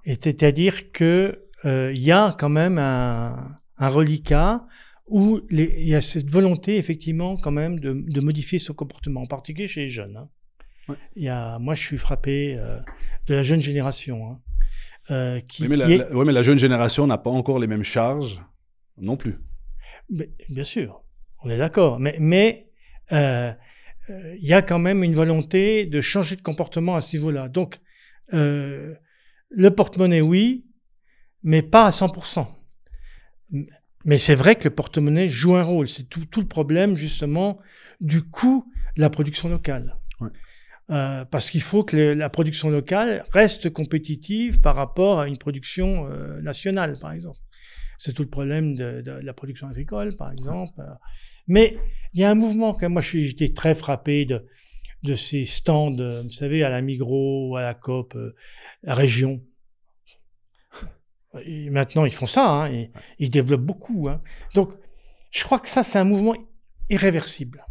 Et 0.05 0.15
c'est-à-dire 0.15 0.93
que 0.93 1.03
euh, 1.03 1.43
il 1.65 2.01
y 2.03 2.11
a 2.13 2.35
quand 2.39 2.49
même 2.49 2.79
un, 2.79 3.57
un 3.79 3.89
reliquat 3.89 4.67
où 5.07 5.41
les- 5.51 5.75
il 5.79 5.89
y 5.89 5.95
a 5.95 6.01
cette 6.01 6.31
volonté, 6.31 6.77
effectivement, 6.77 7.37
quand 7.37 7.51
même, 7.51 7.79
de, 7.81 7.93
de 8.07 8.21
modifier 8.21 8.59
son 8.59 8.73
comportement, 8.75 9.23
en 9.23 9.27
particulier 9.27 9.67
chez 9.67 9.83
les 9.83 9.89
jeunes. 9.89 10.17
hein. 10.17 10.29
Ouais. 10.89 10.97
Il 11.17 11.23
y 11.25 11.29
a, 11.29 11.59
moi, 11.59 11.75
je 11.75 11.83
suis 11.87 11.99
frappé 11.99 12.57
euh, 12.59 12.79
de 13.27 13.35
la 13.35 13.43
jeune 13.43 13.61
génération, 13.61 14.31
hein, 14.33 14.41
euh, 15.11 15.41
qui, 15.41 15.63
Oui, 15.65 15.69
mais, 15.71 15.77
qui 15.77 15.81
la, 15.83 15.91
est- 15.91 15.99
la- 15.99 16.17
ouais, 16.17 16.25
mais 16.25 16.33
la 16.33 16.43
jeune 16.43 16.59
génération 16.59 17.07
n'a 17.07 17.19
pas 17.19 17.31
encore 17.31 17.59
les 17.61 17.67
mêmes 17.69 17.85
charges 17.85 18.43
non 18.99 19.17
plus. 19.17 19.39
Mais, 20.11 20.31
bien 20.49 20.65
sûr, 20.65 21.05
on 21.45 21.51
est 21.51 21.59
d'accord. 21.59 22.01
Mais 22.01 22.17
mais 22.19 22.71
euh, 23.13 23.53
euh, 24.11 24.35
il 24.41 24.45
y 24.47 24.53
a 24.53 24.63
quand 24.63 24.79
même 24.81 25.05
une 25.05 25.15
volonté 25.15 25.87
de 25.87 26.01
changer 26.01 26.35
de 26.37 26.43
comportement 26.43 26.97
à 26.97 27.01
ce 27.01 27.17
niveau-là. 27.17 27.49
Donc, 27.49 27.79
euh, 28.33 28.95
le 29.51 29.71
porte-monnaie, 29.75 30.21
oui, 30.21 30.65
mais 31.43 31.63
pas 31.63 31.87
à 31.87 31.91
100%. 31.91 32.47
M- 33.53 33.67
Mais 34.05 34.19
c'est 34.19 34.35
vrai 34.35 34.57
que 34.57 34.65
le 34.65 34.75
porte-monnaie 34.75 35.29
joue 35.29 35.55
un 35.57 35.63
rôle. 35.63 35.89
C'est 35.89 36.09
tout, 36.09 36.25
tout 36.27 36.41
le 36.41 36.49
problème, 36.49 36.97
justement, 36.97 37.59
du 38.01 38.23
coût 38.23 38.71
de 38.97 39.01
la 39.01 39.11
production 39.11 39.49
locale. 39.49 39.99
Ouais. 40.21 40.29
Euh, 40.91 41.25
parce 41.25 41.51
qu'il 41.51 41.63
faut 41.63 41.85
que 41.85 41.97
le- 41.97 42.15
la 42.15 42.29
production 42.29 42.69
locale 42.69 43.25
reste 43.33 43.71
compétitive 43.71 44.61
par 44.61 44.75
rapport 44.77 45.21
à 45.21 45.29
une 45.29 45.39
production 45.39 46.09
euh, 46.11 46.41
nationale, 46.43 46.99
par 47.01 47.13
exemple. 47.13 47.39
C'est 47.99 48.13
tout 48.13 48.23
le 48.23 48.29
problème 48.29 48.75
de, 48.75 49.01
de 49.01 49.13
la 49.13 49.33
production 49.33 49.69
agricole, 49.69 50.17
par 50.17 50.33
exemple. 50.33 50.73
Mais 51.47 51.77
il 52.15 52.21
y 52.21 52.25
a 52.25 52.31
un 52.31 52.35
mouvement, 52.35 52.73
quand 52.75 52.91
moi 52.91 53.01
j'étais 53.03 53.53
très 53.53 53.75
frappé 53.77 54.25
de, 54.25 54.45
de 55.05 55.15
ces 55.15 55.45
stands, 55.45 55.97
euh, 56.01 56.23
vous 56.23 56.31
savez, 56.31 56.65
à 56.65 56.69
la 56.69 56.83
Migros, 56.83 57.57
à 57.57 57.63
la 57.63 57.75
COP, 57.75 58.17
euh, 58.17 58.35
la 58.83 58.95
région. 58.97 59.41
Et 61.45 61.71
maintenant, 61.71 62.05
ils 62.05 62.13
font 62.15 62.27
ça, 62.27 62.47
hein, 62.47 62.71
et, 62.73 62.91
ils 63.19 63.31
développent 63.31 63.63
beaucoup. 63.65 64.09
hein. 64.09 64.21
Donc, 64.55 64.73
je 65.31 65.43
crois 65.45 65.59
que 65.59 65.69
ça, 65.69 65.83
c'est 65.83 65.99
un 65.99 66.05
mouvement 66.05 66.35
irréversible. 66.91 67.65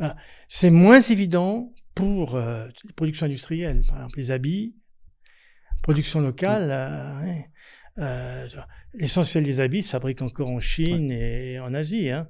Euh, 0.00 0.08
c'est 0.48 0.70
moins 0.70 1.00
évident 1.00 1.72
pour 1.94 2.34
euh, 2.36 2.68
les 2.84 2.92
productions 2.92 3.26
industrielles, 3.26 3.82
par 3.86 3.96
exemple 3.96 4.16
les 4.18 4.30
habits, 4.30 4.74
production 5.82 6.20
locale. 6.20 6.70
euh, 6.70 7.20
ouais. 7.24 7.50
Euh, 7.98 8.48
L'essentiel 8.94 9.44
des 9.44 9.60
habits 9.60 9.82
se 9.82 9.90
fabrique 9.90 10.22
encore 10.22 10.48
en 10.50 10.60
Chine 10.60 11.10
et 11.10 11.58
en 11.60 11.74
Asie, 11.74 12.08
hein. 12.10 12.28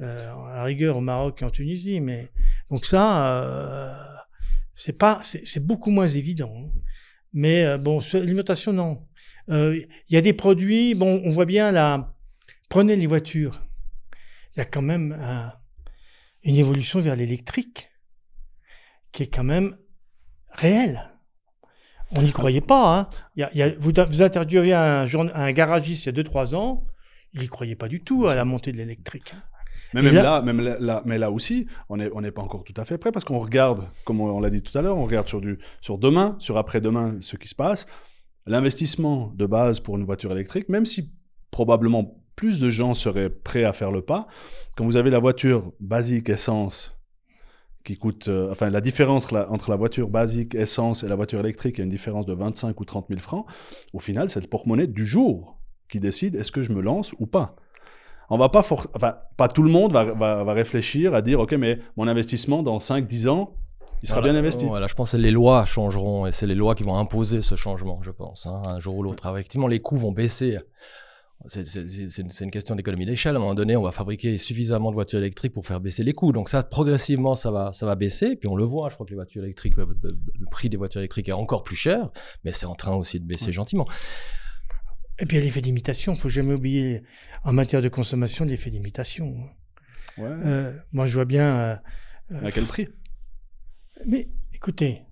À 0.00 0.54
la 0.56 0.64
rigueur 0.64 0.96
au 0.98 1.00
Maroc 1.00 1.42
et 1.42 1.44
en 1.44 1.50
Tunisie, 1.50 1.98
mais 2.00 2.30
donc 2.70 2.84
ça, 2.84 4.26
c'est 4.74 4.92
pas, 4.92 5.18
c'est 5.24 5.44
c'est 5.44 5.64
beaucoup 5.66 5.90
moins 5.90 6.06
évident. 6.06 6.54
hein. 6.56 6.70
Mais 7.32 7.64
euh, 7.64 7.78
bon, 7.78 8.00
l'alimentation, 8.12 8.72
non. 8.72 9.06
Euh, 9.50 9.76
Il 10.08 10.14
y 10.14 10.16
a 10.16 10.20
des 10.20 10.32
produits, 10.32 10.94
bon, 10.94 11.20
on 11.24 11.30
voit 11.30 11.44
bien 11.46 11.72
là. 11.72 12.14
Prenez 12.68 12.96
les 12.96 13.06
voitures. 13.06 13.62
Il 14.54 14.58
y 14.58 14.62
a 14.62 14.64
quand 14.64 14.82
même 14.82 15.12
un- 15.12 15.52
une 16.42 16.56
évolution 16.56 17.00
vers 17.00 17.16
l'électrique 17.16 17.88
qui 19.12 19.22
est 19.24 19.34
quand 19.34 19.44
même 19.44 19.76
réelle. 20.52 21.10
On 22.16 22.22
n'y 22.22 22.32
croyait 22.32 22.60
pas. 22.62 22.98
Hein. 22.98 23.10
Il 23.36 23.40
y 23.40 23.42
a- 23.44 23.50
il 23.52 23.58
y 23.58 23.62
a- 23.62 23.74
vous, 23.78 23.92
vous 24.08 24.22
un, 24.72 25.04
journa- 25.04 25.36
un 25.36 25.52
garagiste 25.52 26.04
il 26.04 26.06
y 26.06 26.10
a 26.10 26.12
2-3 26.12 26.54
ans, 26.54 26.86
il 27.34 27.40
n'y 27.40 27.48
croyait 27.48 27.76
pas 27.76 27.88
du 27.88 28.00
tout 28.02 28.26
à 28.26 28.34
la 28.34 28.44
montée 28.46 28.72
de 28.72 28.78
l'électrique. 28.78 29.34
hein. 29.36 29.42
Mais 29.94 30.02
même 30.02 30.14
là- 30.14 30.22
là, 30.22 30.42
même 30.42 30.60
là, 30.60 30.76
là- 30.80 31.02
mais 31.06 31.18
là 31.18 31.30
aussi, 31.30 31.66
on 31.88 31.96
n'est 31.96 32.10
on 32.12 32.22
pas 32.30 32.42
encore 32.42 32.64
tout 32.64 32.74
à 32.76 32.84
fait 32.84 32.98
prêt 32.98 33.12
parce 33.12 33.24
qu'on 33.24 33.38
regarde, 33.38 33.84
comme 34.04 34.20
on, 34.20 34.30
on 34.30 34.40
l'a 34.40 34.50
dit 34.50 34.62
tout 34.62 34.76
à 34.76 34.82
l'heure, 34.82 34.96
on 34.96 35.04
regarde 35.04 35.28
sur, 35.28 35.40
du, 35.40 35.58
sur 35.80 35.98
demain, 35.98 36.36
sur 36.38 36.56
après-demain, 36.58 37.16
ce 37.20 37.36
qui 37.36 37.48
se 37.48 37.54
passe. 37.54 37.86
L'investissement 38.46 39.32
de 39.36 39.46
base 39.46 39.80
pour 39.80 39.96
une 39.96 40.04
voiture 40.04 40.32
électrique, 40.32 40.68
même 40.68 40.86
si 40.86 41.12
probablement 41.50 42.22
plus 42.34 42.60
de 42.60 42.70
gens 42.70 42.94
seraient 42.94 43.30
prêts 43.30 43.64
à 43.64 43.72
faire 43.72 43.90
le 43.90 44.00
pas, 44.02 44.26
quand 44.76 44.84
vous 44.84 44.96
avez 44.96 45.10
la 45.10 45.18
voiture 45.18 45.72
basique 45.80 46.28
essence 46.28 46.94
qui 47.84 47.96
coûte, 47.96 48.28
euh, 48.28 48.50
enfin 48.50 48.70
la 48.70 48.80
différence 48.80 49.24
entre 49.24 49.34
la, 49.34 49.50
entre 49.50 49.70
la 49.70 49.76
voiture 49.76 50.08
basique 50.08 50.54
essence 50.54 51.02
et 51.02 51.08
la 51.08 51.14
voiture 51.16 51.40
électrique, 51.40 51.76
il 51.76 51.80
y 51.80 51.82
a 51.82 51.84
une 51.84 51.90
différence 51.90 52.26
de 52.26 52.34
25 52.34 52.78
ou 52.80 52.84
30 52.84 53.06
000 53.08 53.20
francs. 53.20 53.46
Au 53.92 53.98
final, 53.98 54.30
c'est 54.30 54.40
le 54.40 54.46
porte-monnaie 54.46 54.86
du 54.86 55.04
jour 55.06 55.58
qui 55.88 56.00
décide 56.00 56.36
est-ce 56.36 56.52
que 56.52 56.62
je 56.62 56.70
me 56.72 56.80
lance 56.80 57.14
ou 57.18 57.26
pas. 57.26 57.56
On 58.30 58.36
va 58.38 58.48
pas 58.48 58.62
for- 58.62 58.86
enfin, 58.94 59.16
pas 59.36 59.48
tout 59.48 59.62
le 59.62 59.70
monde 59.70 59.92
va, 59.92 60.04
va, 60.04 60.44
va 60.44 60.52
réfléchir 60.52 61.14
à 61.14 61.22
dire, 61.22 61.40
OK, 61.40 61.52
mais 61.52 61.78
mon 61.96 62.06
investissement 62.08 62.62
dans 62.62 62.78
5, 62.78 63.06
10 63.06 63.28
ans, 63.28 63.54
il 64.02 64.08
sera 64.08 64.20
Voilà. 64.20 64.32
bien 64.34 64.38
investi. 64.40 64.64
Voilà, 64.66 64.86
je 64.86 64.94
pense 64.94 65.12
que 65.12 65.16
les 65.16 65.30
lois 65.32 65.64
changeront 65.64 66.26
et 66.26 66.32
c'est 66.32 66.46
les 66.46 66.54
lois 66.54 66.74
qui 66.74 66.84
vont 66.84 66.96
imposer 66.96 67.42
ce 67.42 67.56
changement, 67.56 68.00
je 68.02 68.10
pense, 68.12 68.46
hein, 68.46 68.62
un 68.66 68.78
jour 68.78 68.96
ou 68.96 69.02
l'autre. 69.02 69.26
Alors, 69.26 69.38
Effectivement, 69.38 69.66
les 69.66 69.80
coûts 69.80 69.96
vont 69.96 70.12
baisser. 70.12 70.58
C'est 71.46 71.62
une, 71.76 72.28
une 72.40 72.50
question 72.50 72.74
d'économie 72.74 73.06
d'échelle. 73.06 73.34
À 73.36 73.38
un 73.38 73.40
moment 73.40 73.54
donné, 73.54 73.76
on 73.76 73.82
va 73.82 73.92
fabriquer 73.92 74.36
suffisamment 74.38 74.90
de 74.90 74.94
voitures 74.94 75.20
électriques 75.20 75.52
pour 75.52 75.64
faire 75.64 75.80
baisser 75.80 76.02
les 76.02 76.12
coûts. 76.12 76.32
Donc 76.32 76.48
ça, 76.48 76.64
progressivement, 76.64 77.36
ça 77.36 77.52
va, 77.52 77.72
ça 77.72 77.86
va 77.86 77.94
baisser. 77.94 78.34
Puis 78.34 78.48
on 78.48 78.56
le 78.56 78.64
voit, 78.64 78.88
je 78.88 78.94
crois 78.94 79.06
que 79.06 79.10
les 79.10 79.16
voitures 79.16 79.44
électriques, 79.44 79.76
le 79.76 79.86
le 80.02 80.46
prix 80.50 80.68
des 80.68 80.76
voitures 80.76 81.00
électriques 81.00 81.28
est 81.28 81.32
encore 81.32 81.62
plus 81.62 81.76
cher, 81.76 82.10
mais 82.44 82.50
c'est 82.50 82.66
en 82.66 82.74
train 82.74 82.94
aussi 82.96 83.20
de 83.20 83.24
baisser 83.24 83.52
gentiment. 83.52 83.84
Et 85.20 85.26
puis 85.26 85.36
il 85.36 85.40
y 85.40 85.42
a 85.42 85.44
l'effet 85.44 85.60
d'imitation. 85.60 86.14
Il 86.14 86.20
faut 86.20 86.28
jamais 86.28 86.54
oublier, 86.54 87.02
en 87.44 87.52
matière 87.52 87.82
de 87.82 87.88
consommation, 87.88 88.44
l'effet 88.44 88.70
d'imitation. 88.70 89.34
Ouais. 90.16 90.24
Euh, 90.28 90.76
moi, 90.92 91.06
je 91.06 91.14
vois 91.14 91.24
bien. 91.24 91.80
euh, 92.30 92.46
À 92.46 92.50
quel 92.52 92.64
prix? 92.64 92.88
Mais 94.06 94.28
écoutez, 94.54 95.02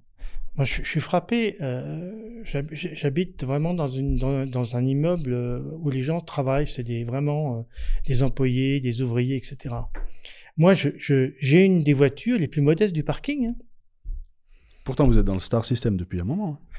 moi 0.54 0.64
je, 0.64 0.82
je 0.82 0.88
suis 0.88 1.00
frappé. 1.00 1.56
euh, 1.60 2.42
j'hab- 2.44 2.68
J'habite 2.72 3.42
vraiment 3.44 3.74
dans, 3.74 3.88
une, 3.88 4.16
dans, 4.16 4.46
dans 4.46 4.76
un 4.76 4.84
immeuble 4.86 5.32
euh, 5.32 5.60
où 5.80 5.90
les 5.90 6.02
gens 6.02 6.20
travaillent, 6.20 6.68
c'est 6.68 6.84
des, 6.84 7.02
vraiment 7.04 7.58
euh, 7.58 7.62
des 8.06 8.22
employés, 8.22 8.80
des 8.80 9.02
ouvriers, 9.02 9.36
etc. 9.36 9.74
Moi, 10.56 10.72
je- 10.74 10.90
je- 10.96 11.32
j'ai 11.40 11.64
une 11.64 11.80
des 11.82 11.92
voitures 11.94 12.38
les 12.38 12.48
plus 12.48 12.62
modestes 12.62 12.94
du 12.94 13.02
parking. 13.02 13.46
hein. 13.48 13.54
Pourtant, 14.84 15.06
vous 15.08 15.18
êtes 15.18 15.24
dans 15.24 15.34
le 15.34 15.40
Star 15.40 15.64
System 15.64 15.96
depuis 15.96 16.20
un 16.20 16.24
moment. 16.24 16.60
hein. 16.62 16.75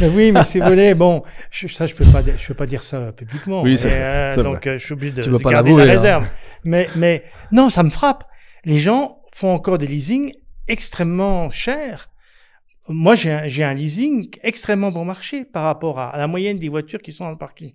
Mais 0.00 0.08
oui, 0.14 0.32
mais 0.32 0.44
c'est 0.44 0.60
volé. 0.60 0.94
Bon, 0.94 1.22
je, 1.50 1.66
ça, 1.68 1.86
je 1.86 1.94
peux 1.94 2.04
pas, 2.04 2.22
je 2.22 2.46
peux 2.46 2.54
pas 2.54 2.66
dire 2.66 2.82
ça 2.82 3.12
publiquement. 3.12 3.62
Oui, 3.62 3.78
c'est 3.78 3.90
euh, 3.92 4.42
donc, 4.42 4.66
euh, 4.66 4.78
je 4.78 4.84
suis 4.84 4.92
obligé 4.92 5.12
de, 5.12 5.36
garder 5.38 5.74
la 5.74 5.82
hein. 5.82 5.86
réserve. 5.86 6.26
Mais, 6.64 6.88
mais 6.96 7.24
non, 7.52 7.70
ça 7.70 7.82
me 7.82 7.90
frappe. 7.90 8.24
Les 8.64 8.78
gens 8.78 9.20
font 9.32 9.52
encore 9.52 9.78
des 9.78 9.86
leasings 9.86 10.34
extrêmement 10.68 11.50
chers. 11.50 12.10
Moi, 12.88 13.14
j'ai 13.14 13.64
un, 13.64 13.74
leasing 13.74 14.30
extrêmement 14.42 14.90
bon 14.90 15.04
marché 15.04 15.44
par 15.44 15.64
rapport 15.64 16.00
à, 16.00 16.10
à 16.10 16.18
la 16.18 16.26
moyenne 16.26 16.58
des 16.58 16.68
voitures 16.68 17.00
qui 17.00 17.12
sont 17.12 17.24
dans 17.24 17.30
le 17.30 17.38
parking. 17.38 17.72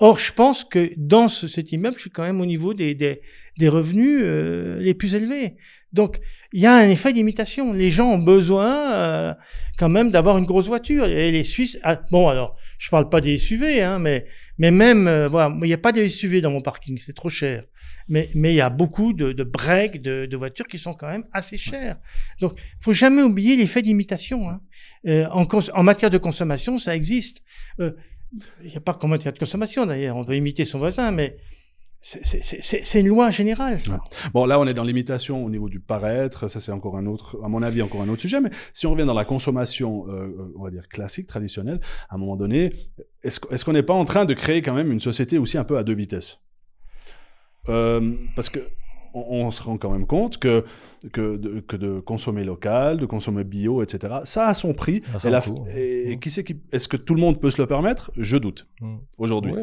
Or, 0.00 0.18
je 0.18 0.32
pense 0.32 0.64
que 0.64 0.92
dans 0.96 1.28
ce, 1.28 1.48
cet 1.48 1.72
immeuble, 1.72 1.96
je 1.96 2.02
suis 2.02 2.10
quand 2.10 2.22
même 2.22 2.40
au 2.40 2.46
niveau 2.46 2.72
des, 2.72 2.94
des, 2.94 3.20
des 3.58 3.68
revenus 3.68 4.20
euh, 4.22 4.78
les 4.78 4.94
plus 4.94 5.14
élevés. 5.14 5.56
Donc, 5.92 6.20
il 6.52 6.60
y 6.60 6.66
a 6.66 6.74
un 6.74 6.88
effet 6.88 7.12
d'imitation. 7.12 7.72
Les 7.72 7.90
gens 7.90 8.10
ont 8.12 8.22
besoin 8.22 8.92
euh, 8.92 9.34
quand 9.78 9.88
même 9.88 10.10
d'avoir 10.10 10.36
une 10.36 10.44
grosse 10.44 10.66
voiture. 10.66 11.06
Et 11.06 11.30
les 11.32 11.44
Suisses, 11.44 11.78
ah, 11.82 12.00
bon 12.10 12.28
alors, 12.28 12.56
je 12.78 12.90
parle 12.90 13.08
pas 13.08 13.20
des 13.20 13.38
SUV, 13.38 13.80
hein, 13.82 13.98
mais 13.98 14.26
mais 14.58 14.70
même, 14.70 15.08
euh, 15.08 15.28
voilà, 15.28 15.54
il 15.62 15.66
n'y 15.66 15.72
a 15.72 15.78
pas 15.78 15.92
de 15.92 16.06
SUV 16.06 16.40
dans 16.40 16.50
mon 16.50 16.60
parking, 16.60 16.98
c'est 16.98 17.14
trop 17.14 17.28
cher. 17.28 17.64
Mais 18.08 18.28
mais 18.34 18.52
il 18.52 18.56
y 18.56 18.60
a 18.60 18.70
beaucoup 18.70 19.12
de, 19.12 19.32
de 19.32 19.44
breaks, 19.44 20.02
de, 20.02 20.26
de 20.26 20.36
voitures 20.36 20.66
qui 20.66 20.78
sont 20.78 20.94
quand 20.94 21.08
même 21.08 21.24
assez 21.32 21.56
chères. 21.56 21.96
Donc, 22.40 22.58
faut 22.80 22.92
jamais 22.92 23.22
oublier 23.22 23.56
l'effet 23.56 23.82
d'imitation. 23.82 24.50
Hein. 24.50 24.60
Euh, 25.06 25.26
en, 25.30 25.46
en 25.74 25.82
matière 25.82 26.10
de 26.10 26.18
consommation, 26.18 26.78
ça 26.78 26.94
existe. 26.94 27.42
Euh, 27.80 27.92
Il 28.62 28.70
n'y 28.70 28.76
a 28.76 28.80
pas 28.80 28.94
qu'en 28.94 29.08
matière 29.08 29.32
de 29.32 29.38
consommation 29.38 29.86
d'ailleurs. 29.86 30.16
On 30.16 30.22
doit 30.22 30.36
imiter 30.36 30.64
son 30.64 30.78
voisin, 30.78 31.10
mais 31.12 31.36
c'est- 32.22 33.00
une 33.00 33.08
loi 33.08 33.30
générale, 33.30 33.78
ça. 33.80 34.00
Bon, 34.32 34.46
là, 34.46 34.58
on 34.58 34.66
est 34.66 34.72
dans 34.74 34.84
l'imitation 34.84 35.44
au 35.44 35.50
niveau 35.50 35.68
du 35.68 35.80
paraître. 35.80 36.48
Ça, 36.48 36.58
c'est 36.60 36.72
encore 36.72 36.96
un 36.96 37.06
autre, 37.06 37.38
à 37.44 37.48
mon 37.48 37.62
avis, 37.62 37.82
encore 37.82 38.00
un 38.02 38.08
autre 38.08 38.22
sujet. 38.22 38.40
Mais 38.40 38.50
si 38.72 38.86
on 38.86 38.92
revient 38.92 39.04
dans 39.06 39.14
la 39.14 39.24
consommation, 39.24 40.06
euh, 40.08 40.52
on 40.56 40.62
va 40.64 40.70
dire 40.70 40.88
classique, 40.88 41.26
traditionnelle, 41.26 41.80
à 42.08 42.14
un 42.14 42.18
moment 42.18 42.36
donné, 42.36 42.72
est-ce 43.22 43.64
qu'on 43.64 43.72
n'est 43.72 43.82
pas 43.82 43.94
en 43.94 44.04
train 44.04 44.24
de 44.24 44.34
créer 44.34 44.62
quand 44.62 44.74
même 44.74 44.90
une 44.92 45.00
société 45.00 45.38
aussi 45.38 45.58
un 45.58 45.64
peu 45.64 45.76
à 45.76 45.82
deux 45.84 45.94
vitesses? 45.94 46.40
Euh, 47.68 48.14
Parce 48.34 48.48
que 48.48 48.60
on, 49.14 49.20
on 49.46 49.50
se 49.50 49.62
rend 49.62 49.78
quand 49.78 49.90
même 49.90 50.06
compte 50.06 50.38
que, 50.38 50.64
que, 51.12 51.36
de, 51.36 51.60
que 51.60 51.76
de 51.76 52.00
consommer 52.00 52.44
local, 52.44 52.98
de 52.98 53.06
consommer 53.06 53.42
bio, 53.44 53.82
etc., 53.82 54.16
ça 54.24 54.46
a 54.48 54.54
son 54.54 54.74
prix. 54.74 55.02
Ça 55.12 55.16
a 55.16 55.18
son 55.18 55.28
et 55.28 55.30
la- 55.30 55.40
coût, 55.40 55.66
et- 55.74 56.12
et 56.12 56.16
Mm. 56.16 56.20
qui 56.20 56.30
c'est 56.30 56.44
qui, 56.44 56.56
est-ce 56.72 56.88
que 56.88 56.96
tout 56.96 57.14
le 57.14 57.20
monde 57.20 57.40
peut 57.40 57.50
se 57.50 57.60
le 57.60 57.66
permettre? 57.66 58.10
Je 58.16 58.36
doute 58.36 58.66
Mm. 58.80 58.96
aujourd'hui. 59.18 59.52
Oui. 59.54 59.62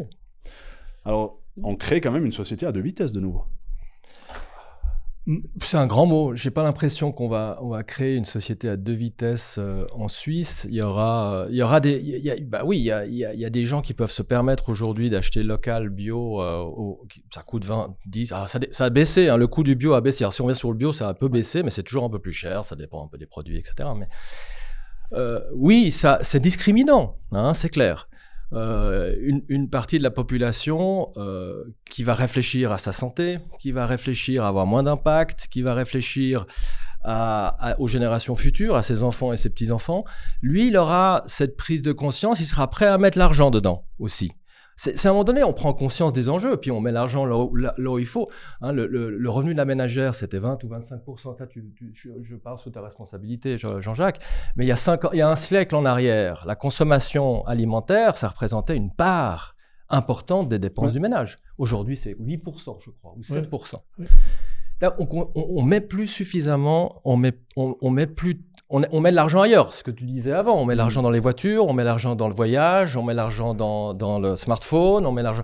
Alors, 1.05 1.39
on 1.63 1.75
crée 1.75 2.01
quand 2.01 2.11
même 2.11 2.25
une 2.25 2.31
société 2.31 2.65
à 2.65 2.71
deux 2.71 2.81
vitesses 2.81 3.11
de 3.13 3.19
nouveau. 3.19 3.45
C'est 5.63 5.77
un 5.77 5.87
grand 5.87 6.05
mot. 6.05 6.35
J'ai 6.35 6.51
pas 6.51 6.61
l'impression 6.61 7.11
qu'on 7.11 7.27
va, 7.27 7.57
on 7.63 7.69
va 7.69 7.81
créer 7.81 8.15
une 8.15 8.25
société 8.25 8.69
à 8.69 8.77
deux 8.77 8.93
vitesses 8.93 9.55
euh, 9.57 9.87
en 9.91 10.07
Suisse. 10.07 10.67
Il 10.69 10.75
y 10.75 10.83
aura, 10.83 11.33
euh, 11.45 11.47
il 11.49 11.55
y 11.55 11.63
aura 11.63 11.79
des, 11.79 11.93
il 11.97 12.23
y 12.23 12.29
a- 12.29 12.35
bah 12.39 12.61
oui, 12.63 12.77
il 12.77 12.83
y 12.83 12.91
a, 12.91 13.07
il 13.07 13.15
y 13.15 13.25
a- 13.25 13.33
il 13.33 13.39
y 13.39 13.45
a 13.45 13.49
des 13.49 13.65
gens 13.65 13.81
qui 13.81 13.95
peuvent 13.95 14.11
se 14.11 14.21
permettre 14.21 14.69
aujourd'hui 14.69 15.09
d'acheter 15.09 15.41
local 15.41 15.89
bio. 15.89 16.39
euh, 16.43 16.59
au- 16.59 17.07
ça 17.33 17.41
coûte 17.41 17.65
20, 17.65 17.95
10. 18.05 18.31
Alors 18.33 18.49
ça, 18.49 18.59
a 18.79 18.89
baissé. 18.91 19.27
hein, 19.29 19.37
le 19.37 19.47
coût 19.47 19.63
du 19.63 19.75
bio 19.75 19.93
a 19.95 20.01
baissé. 20.01 20.23
Alors 20.25 20.33
si 20.33 20.41
on 20.41 20.45
vient 20.45 20.53
sur 20.53 20.69
le 20.71 20.77
bio, 20.77 20.93
ça 20.93 21.07
a 21.07 21.09
un 21.09 21.13
peu 21.15 21.27
baissé, 21.27 21.63
mais 21.63 21.71
c'est 21.71 21.81
toujours 21.83 22.03
un 22.03 22.09
peu 22.11 22.19
plus 22.19 22.33
cher. 22.33 22.63
Ça 22.63 22.75
dépend 22.75 23.03
un 23.03 23.07
peu 23.07 23.17
des 23.17 23.25
produits, 23.25 23.57
etc. 23.57 23.89
Mais 23.97 24.07
euh, 25.13 25.39
oui, 25.55 25.89
ça, 25.89 26.19
c'est 26.21 26.39
discriminant. 26.39 27.17
hein, 27.31 27.55
c'est 27.55 27.69
clair. 27.69 28.09
Euh, 28.55 29.13
une, 29.49 29.69
partie 29.69 29.97
de 29.97 30.03
la 30.03 30.11
population 30.11 31.11
euh, 31.17 31.65
qui 31.89 32.03
va 32.03 32.15
réfléchir 32.15 32.71
à 32.71 32.77
sa 32.77 32.93
santé, 32.93 33.37
qui 33.59 33.73
va 33.73 33.85
réfléchir 33.85 34.45
à 34.45 34.47
avoir 34.47 34.65
moins 34.65 34.83
d'impact, 34.83 35.47
qui 35.51 35.61
va 35.61 35.73
réfléchir 35.73 36.45
aux 37.77 37.87
générations 37.87 38.35
futures, 38.35 38.75
à 38.75 38.81
ses 38.81 39.03
enfants 39.03 39.31
et 39.31 39.37
ses 39.37 39.51
petits-enfants, 39.51 40.05
lui, 40.41 40.69
il 40.69 40.77
aura 40.77 41.21
cette 41.27 41.55
prise 41.55 41.83
de 41.83 41.91
conscience, 41.91 42.39
il 42.39 42.45
sera 42.45 42.67
prêt 42.67 42.87
à 42.87 42.97
mettre 42.97 43.19
l'argent 43.19 43.51
dedans 43.51 43.85
aussi. 43.99 44.31
C'est 44.77 45.05
à 45.05 45.09
un 45.09 45.13
moment 45.13 45.23
donné, 45.23 45.41
on 45.43 45.53
prend 45.53 45.73
conscience 45.73 46.11
des 46.11 46.27
enjeux, 46.29 46.57
puis 46.57 46.69
on 46.69 46.81
met 46.81 46.91
l'argent 46.91 47.25
là, 47.25 47.37
où- 47.37 47.55
là- 47.55 47.73
là 47.77 47.91
où 47.91 47.97
il 47.99 48.05
faut. 48.05 48.29
Hein, 48.61 48.73
le, 48.73 48.87
le- 48.87 49.09
le 49.09 49.29
revenu 49.29 49.53
de 49.53 49.57
la 49.57 49.63
ménagère, 49.65 50.13
c'était 50.15 50.37
20 50.39 50.61
ou 50.63 50.67
25 50.67 51.01
Ça, 51.37 51.47
tu- 51.47 51.71
tu- 51.77 51.91
je, 51.93 52.09
je 52.21 52.35
parle 52.35 52.57
sous 52.59 52.71
ta 52.71 52.81
responsabilité, 52.81 53.57
Je- 53.57 53.79
Jean-Jacques. 53.79 54.19
Mais 54.57 54.65
il 54.65 54.67
y, 54.67 54.71
a 54.73 54.75
cinq 54.75 55.05
ans- 55.05 55.09
il 55.13 55.19
y 55.19 55.21
a 55.21 55.29
un 55.29 55.35
siècle 55.37 55.75
en 55.75 55.85
arrière, 55.85 56.43
la 56.45 56.55
consommation 56.55 57.45
alimentaire, 57.45 58.17
ça 58.17 58.27
représentait 58.27 58.75
une 58.75 58.91
part 58.91 59.55
importante 59.89 60.49
des 60.49 60.59
dépenses 60.59 60.87
Ouais. 60.87 60.91
du 60.93 60.99
ménage. 60.99 61.39
Aujourd'hui, 61.57 61.95
c'est 61.95 62.15
8%, 62.19 62.77
je 62.83 62.89
crois, 62.91 63.13
ou 63.17 63.23
7%. 63.23 63.81
Ouais. 63.97 64.07
Là, 64.81 64.93
on, 64.99 65.07
on, 65.11 65.29
on 65.35 65.61
met 65.63 65.79
plus 65.79 66.07
suffisamment, 66.07 66.99
on 67.05 67.15
met, 67.15 67.39
on, 67.55 67.77
on 67.81 67.91
met 67.91 68.07
plus, 68.07 68.41
on, 68.69 68.81
on 68.91 68.99
met 69.01 69.11
de 69.11 69.15
l'argent 69.15 69.41
ailleurs. 69.41 69.73
Ce 69.73 69.83
que 69.83 69.91
tu 69.91 70.05
disais 70.05 70.31
avant, 70.31 70.59
on 70.59 70.65
met 70.65 70.75
l'argent 70.75 71.01
dans 71.01 71.11
les 71.11 71.19
voitures, 71.19 71.67
on 71.67 71.73
met 71.73 71.83
l'argent 71.83 72.15
dans 72.15 72.27
le 72.27 72.33
voyage, 72.33 72.97
on 72.97 73.03
met 73.03 73.13
l'argent 73.13 73.53
dans, 73.53 73.93
dans 73.93 74.19
le 74.19 74.35
smartphone, 74.35 75.05
on 75.05 75.11
met 75.11 75.23
l'argent. 75.23 75.43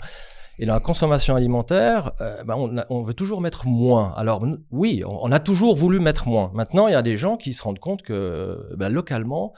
Et 0.59 0.65
dans 0.65 0.73
la 0.73 0.79
consommation 0.79 1.35
alimentaire, 1.35 2.11
euh, 2.21 2.43
ben, 2.43 2.55
on, 2.57 2.77
a- 2.77 2.85
on 2.89 3.03
veut 3.03 3.13
toujours 3.13 3.41
mettre 3.41 3.65
moins. 3.67 4.13
Alors 4.15 4.43
oui, 4.71 5.03
on, 5.05 5.19
on 5.23 5.31
a 5.31 5.39
toujours 5.39 5.75
voulu 5.75 5.99
mettre 5.99 6.27
moins. 6.27 6.51
Maintenant, 6.53 6.87
il 6.87 6.91
y 6.91 6.95
a 6.95 7.01
des 7.01 7.17
gens 7.17 7.37
qui 7.37 7.53
se 7.53 7.63
rendent 7.63 7.79
compte 7.79 8.01
que 8.03 8.69
ben, 8.75 8.89
localement, 8.89 9.53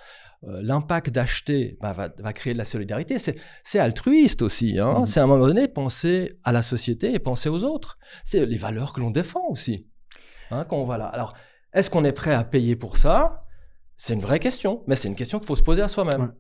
euh, 0.45 0.59
l'impact 0.61 1.09
d'acheter 1.09 1.77
ben, 1.81 1.93
va, 1.93 2.09
va 2.17 2.33
créer 2.33 2.53
de 2.53 2.57
la 2.57 2.65
solidarité. 2.65 3.17
C'est 3.17 3.79
altruiste 3.79 4.41
aussi. 4.41 4.77
hein. 4.79 4.99
Mhm. 4.99 5.05
C'est 5.05 5.19
à 5.19 5.23
un 5.23 5.27
moment 5.27 5.45
donné 5.47 5.67
penser 5.67 6.37
à 6.43 6.51
la 6.51 6.61
société 6.61 7.13
et 7.13 7.19
penser 7.19 7.49
aux 7.49 7.63
autres. 7.63 7.97
C'est 8.23 8.45
les 8.45 8.57
valeurs 8.57 8.93
que 8.93 8.99
l'on 9.01 9.09
défend 9.09 9.43
aussi. 9.49 9.87
Hein, 10.51 10.65
quand 10.69 10.77
on 10.77 10.85
va 10.85 10.97
là. 10.97 11.05
Alors, 11.07 11.33
est-ce 11.73 11.89
qu'on 11.89 12.05
est 12.05 12.11
prêt 12.13 12.33
à 12.33 12.43
payer 12.43 12.75
pour 12.75 12.97
ça? 12.97 13.43
C'est 13.97 14.13
une 14.13 14.21
vraie 14.21 14.39
question, 14.39 14.83
mais 14.87 14.95
c'est 14.95 15.07
une 15.07 15.15
question 15.15 15.39
qu'il 15.39 15.47
faut 15.47 15.55
se 15.55 15.63
poser 15.63 15.81
à 15.81 15.87
soi-même. 15.87 16.33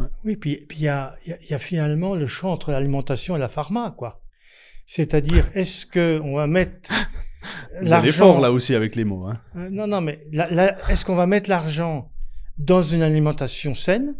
Ouais. 0.00 0.06
Oui, 0.24 0.36
puis 0.36 0.64
puis 0.68 0.78
il 0.78 0.84
y 0.84 0.88
a, 0.88 1.14
il 1.26 1.30
y 1.30 1.32
a- 1.34 1.38
y 1.50 1.54
a 1.54 1.58
finalement 1.58 2.14
le 2.14 2.26
choix 2.26 2.50
entre 2.50 2.70
l'alimentation 2.70 3.36
et 3.36 3.38
la 3.38 3.48
pharma, 3.48 3.94
quoi. 3.96 4.22
C'est-à-dire, 4.86 5.48
est-ce 5.54 5.86
que 5.86 6.20
on 6.24 6.36
va 6.36 6.46
mettre 6.46 6.90
fort 8.18 8.40
là 8.40 8.52
aussi 8.52 8.74
avec 8.74 8.96
les 8.96 9.04
mots. 9.04 9.26
Hein. 9.26 9.40
Euh, 9.56 9.68
non, 9.70 9.86
non, 9.86 10.00
mais 10.00 10.20
est-ce 10.88 11.04
qu'on 11.04 11.14
va 11.16 11.26
mettre 11.26 11.48
l'argent 11.50 12.10
dans 12.58 12.82
une 12.82 13.02
alimentation 13.02 13.74
saine 13.74 14.14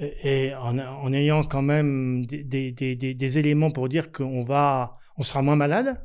et, 0.00 0.46
et 0.48 0.54
en, 0.54 0.78
en 0.78 1.12
ayant 1.12 1.42
quand 1.44 1.62
même 1.62 2.24
des, 2.26 2.42
des- 2.44 2.72
des- 2.72 2.96
des- 2.96 3.14
des 3.14 3.38
éléments 3.38 3.70
pour 3.70 3.88
dire 3.88 4.12
qu'on 4.12 4.44
va, 4.44 4.92
on 5.16 5.22
sera 5.22 5.42
moins 5.42 5.56
malade? 5.56 6.00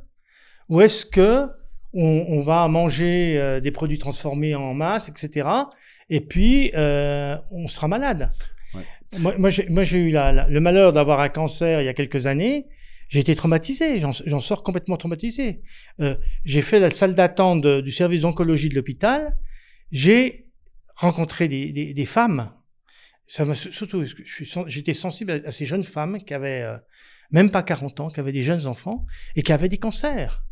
Ou 0.68 0.80
est-ce 0.80 1.04
que 1.06 1.48
on, 1.94 2.26
on 2.28 2.40
va 2.42 2.66
manger 2.68 3.36
euh, 3.38 3.60
des 3.60 3.70
produits 3.70 3.98
transformés 3.98 4.54
en 4.54 4.74
masse, 4.74 5.08
etc. 5.08 5.48
Et 6.10 6.20
puis 6.20 6.70
euh, 6.74 7.36
on 7.50 7.66
sera 7.66 7.88
malade 7.88 8.30
Ouais. 8.74 8.82
Moi, 9.20 9.34
moi, 9.38 9.82
j'ai, 9.84 9.98
eu 9.98 10.10
la- 10.10 10.32
la- 10.32 10.48
le 10.48 10.60
malheur 10.60 10.92
d'avoir 10.92 11.20
un 11.20 11.28
cancer 11.28 11.80
il 11.80 11.84
y 11.84 11.88
a 11.88 11.94
quelques 11.94 12.26
années. 12.26 12.66
J'ai 13.08 13.20
été 13.20 13.36
traumatisé, 13.36 14.00
j'en, 14.00 14.40
sors 14.40 14.64
complètement 14.64 14.96
traumatisé. 14.96 15.60
Euh, 16.00 16.16
j'ai 16.44 16.62
fait 16.62 16.80
la 16.80 16.90
salle 16.90 17.14
d'attente 17.14 17.64
du 17.64 17.92
service 17.92 18.22
d'oncologie 18.22 18.68
de 18.68 18.74
l'hôpital. 18.74 19.36
J'ai 19.92 20.48
rencontré 20.96 21.46
des, 21.46 21.70
des, 21.72 21.94
des 21.94 22.04
femmes. 22.04 22.50
Ça 23.28 23.44
m'a 23.44 23.54
surtout, 23.54 24.02
j'étais 24.66 24.92
sensible 24.94 25.30
à, 25.30 25.48
à 25.48 25.50
ces 25.52 25.64
jeunes 25.66 25.84
femmes 25.84 26.18
qui 26.24 26.34
avaient 26.34 26.62
euh, 26.62 26.76
même 27.30 27.50
pas 27.52 27.62
40 27.62 28.00
ans, 28.00 28.08
qui 28.08 28.18
avaient 28.18 28.32
des 28.32 28.42
jeunes 28.42 28.66
enfants 28.66 29.06
et 29.36 29.42
qui 29.42 29.52
avaient 29.52 29.68
des 29.68 29.78
cancers. 29.78 30.42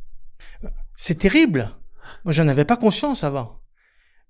C'est 0.97 1.19
terrible. 1.19 1.75
Moi, 2.25 2.33
j'en 2.33 2.49
avais 2.49 2.65
pas 2.65 2.77
conscience 2.77 3.25
avant. 3.25 3.61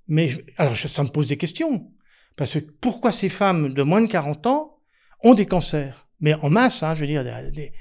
Mais 0.09 0.31
alors, 0.57 0.77
ça 0.77 1.03
me 1.03 1.09
pose 1.09 1.29
des 1.29 1.37
questions. 1.37 1.91
Parce 2.37 2.55
que 2.55 2.59
pourquoi 2.81 3.13
ces 3.13 3.29
femmes 3.29 3.73
de 3.75 3.83
moins 3.83 4.01
de 4.01 4.09
40 4.09 4.47
ans 4.47 4.79
ont 5.23 5.35
des 5.35 5.47
cancers? 5.47 6.09
Mais 6.21 6.35
en 6.35 6.51
masse, 6.51 6.83
hein, 6.83 6.95
je 6.95 7.01
veux 7.03 7.07
dire, 7.07 7.25
des, 7.25 7.51
des- 7.53 7.73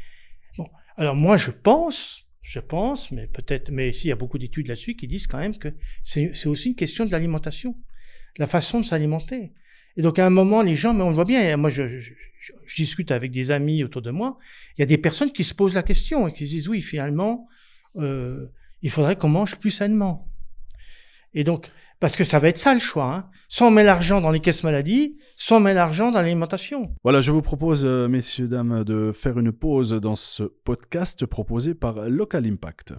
Alors 0.98 1.16
moi, 1.16 1.38
je 1.38 1.52
pense, 1.52 2.28
je 2.42 2.60
pense, 2.60 3.12
mais 3.12 3.28
peut-être, 3.28 3.72
mais 3.72 3.90
ici, 3.90 4.08
il 4.08 4.10
y 4.10 4.14
a 4.14 4.16
beaucoup 4.18 4.38
d'études 4.38 4.68
là-dessus 4.68 4.96
qui 4.96 5.08
disent 5.08 5.28
quand 5.28 5.38
même 5.40 5.58
que 5.58 5.70
c'est 6.04 6.48
aussi 6.48 6.70
une 6.70 6.76
question 6.76 7.06
de 7.06 7.12
l'alimentation, 7.12 7.72
de 7.72 8.40
la 8.40 8.48
façon 8.48 8.80
de 8.82 8.86
s'alimenter. 8.86 9.54
Et 9.98 10.02
donc 10.02 10.20
à 10.20 10.26
un 10.26 10.30
moment, 10.30 10.62
les 10.62 10.76
gens, 10.76 10.94
mais 10.94 11.04
on 11.04 11.10
le 11.10 11.16
voit 11.16 11.26
bien, 11.26 11.56
moi 11.58 11.70
je- 11.70 12.00
je 12.00 12.76
discute 12.76 13.12
avec 13.12 13.32
des 13.32 13.52
amis 13.52 13.84
autour 13.84 14.02
de 14.02 14.10
moi, 14.12 14.38
il 14.78 14.82
y 14.82 14.84
a 14.84 14.86
des 14.86 14.98
personnes 14.98 15.32
qui 15.32 15.44
se 15.44 15.54
posent 15.54 15.76
la 15.76 15.84
question 15.84 16.28
et 16.28 16.32
qui 16.32 16.46
se 16.48 16.52
disent, 16.52 16.68
oui, 16.70 16.82
finalement, 16.82 17.48
euh, 17.98 18.48
il 18.82 18.90
faudrait 18.90 19.16
qu'on 19.16 19.30
mange 19.30 19.56
plus 19.58 19.72
sainement. 19.72 20.28
Et 21.34 21.44
donc, 21.44 21.72
parce 22.00 22.16
que 22.16 22.24
ça 22.24 22.40
va 22.40 22.50
être 22.50 22.58
ça 22.58 22.74
le 22.74 22.80
choix, 22.80 23.16
hein. 23.16 23.30
soit 23.48 23.68
on 23.68 23.72
met 23.72 23.84
l'argent 23.84 24.22
dans 24.22 24.32
les 24.32 24.40
caisses 24.40 24.64
maladies, 24.64 25.18
soit 25.36 25.58
on 25.58 25.60
met 25.62 25.74
l'argent 25.74 26.12
dans 26.12 26.20
l'alimentation. 26.20 26.94
Voilà, 27.04 27.22
je 27.22 27.32
vous 27.32 27.44
propose, 27.44 27.86
euh, 27.86 28.08
messieurs, 28.08 28.48
dames, 28.48 28.84
de 28.84 29.12
faire 29.14 29.38
une 29.40 29.52
pause 29.52 29.92
dans 29.92 30.16
ce 30.16 30.44
podcast 30.44 31.26
proposé 31.26 31.74
par 31.74 32.10
Local 32.10 32.46
Impact. 32.46 32.96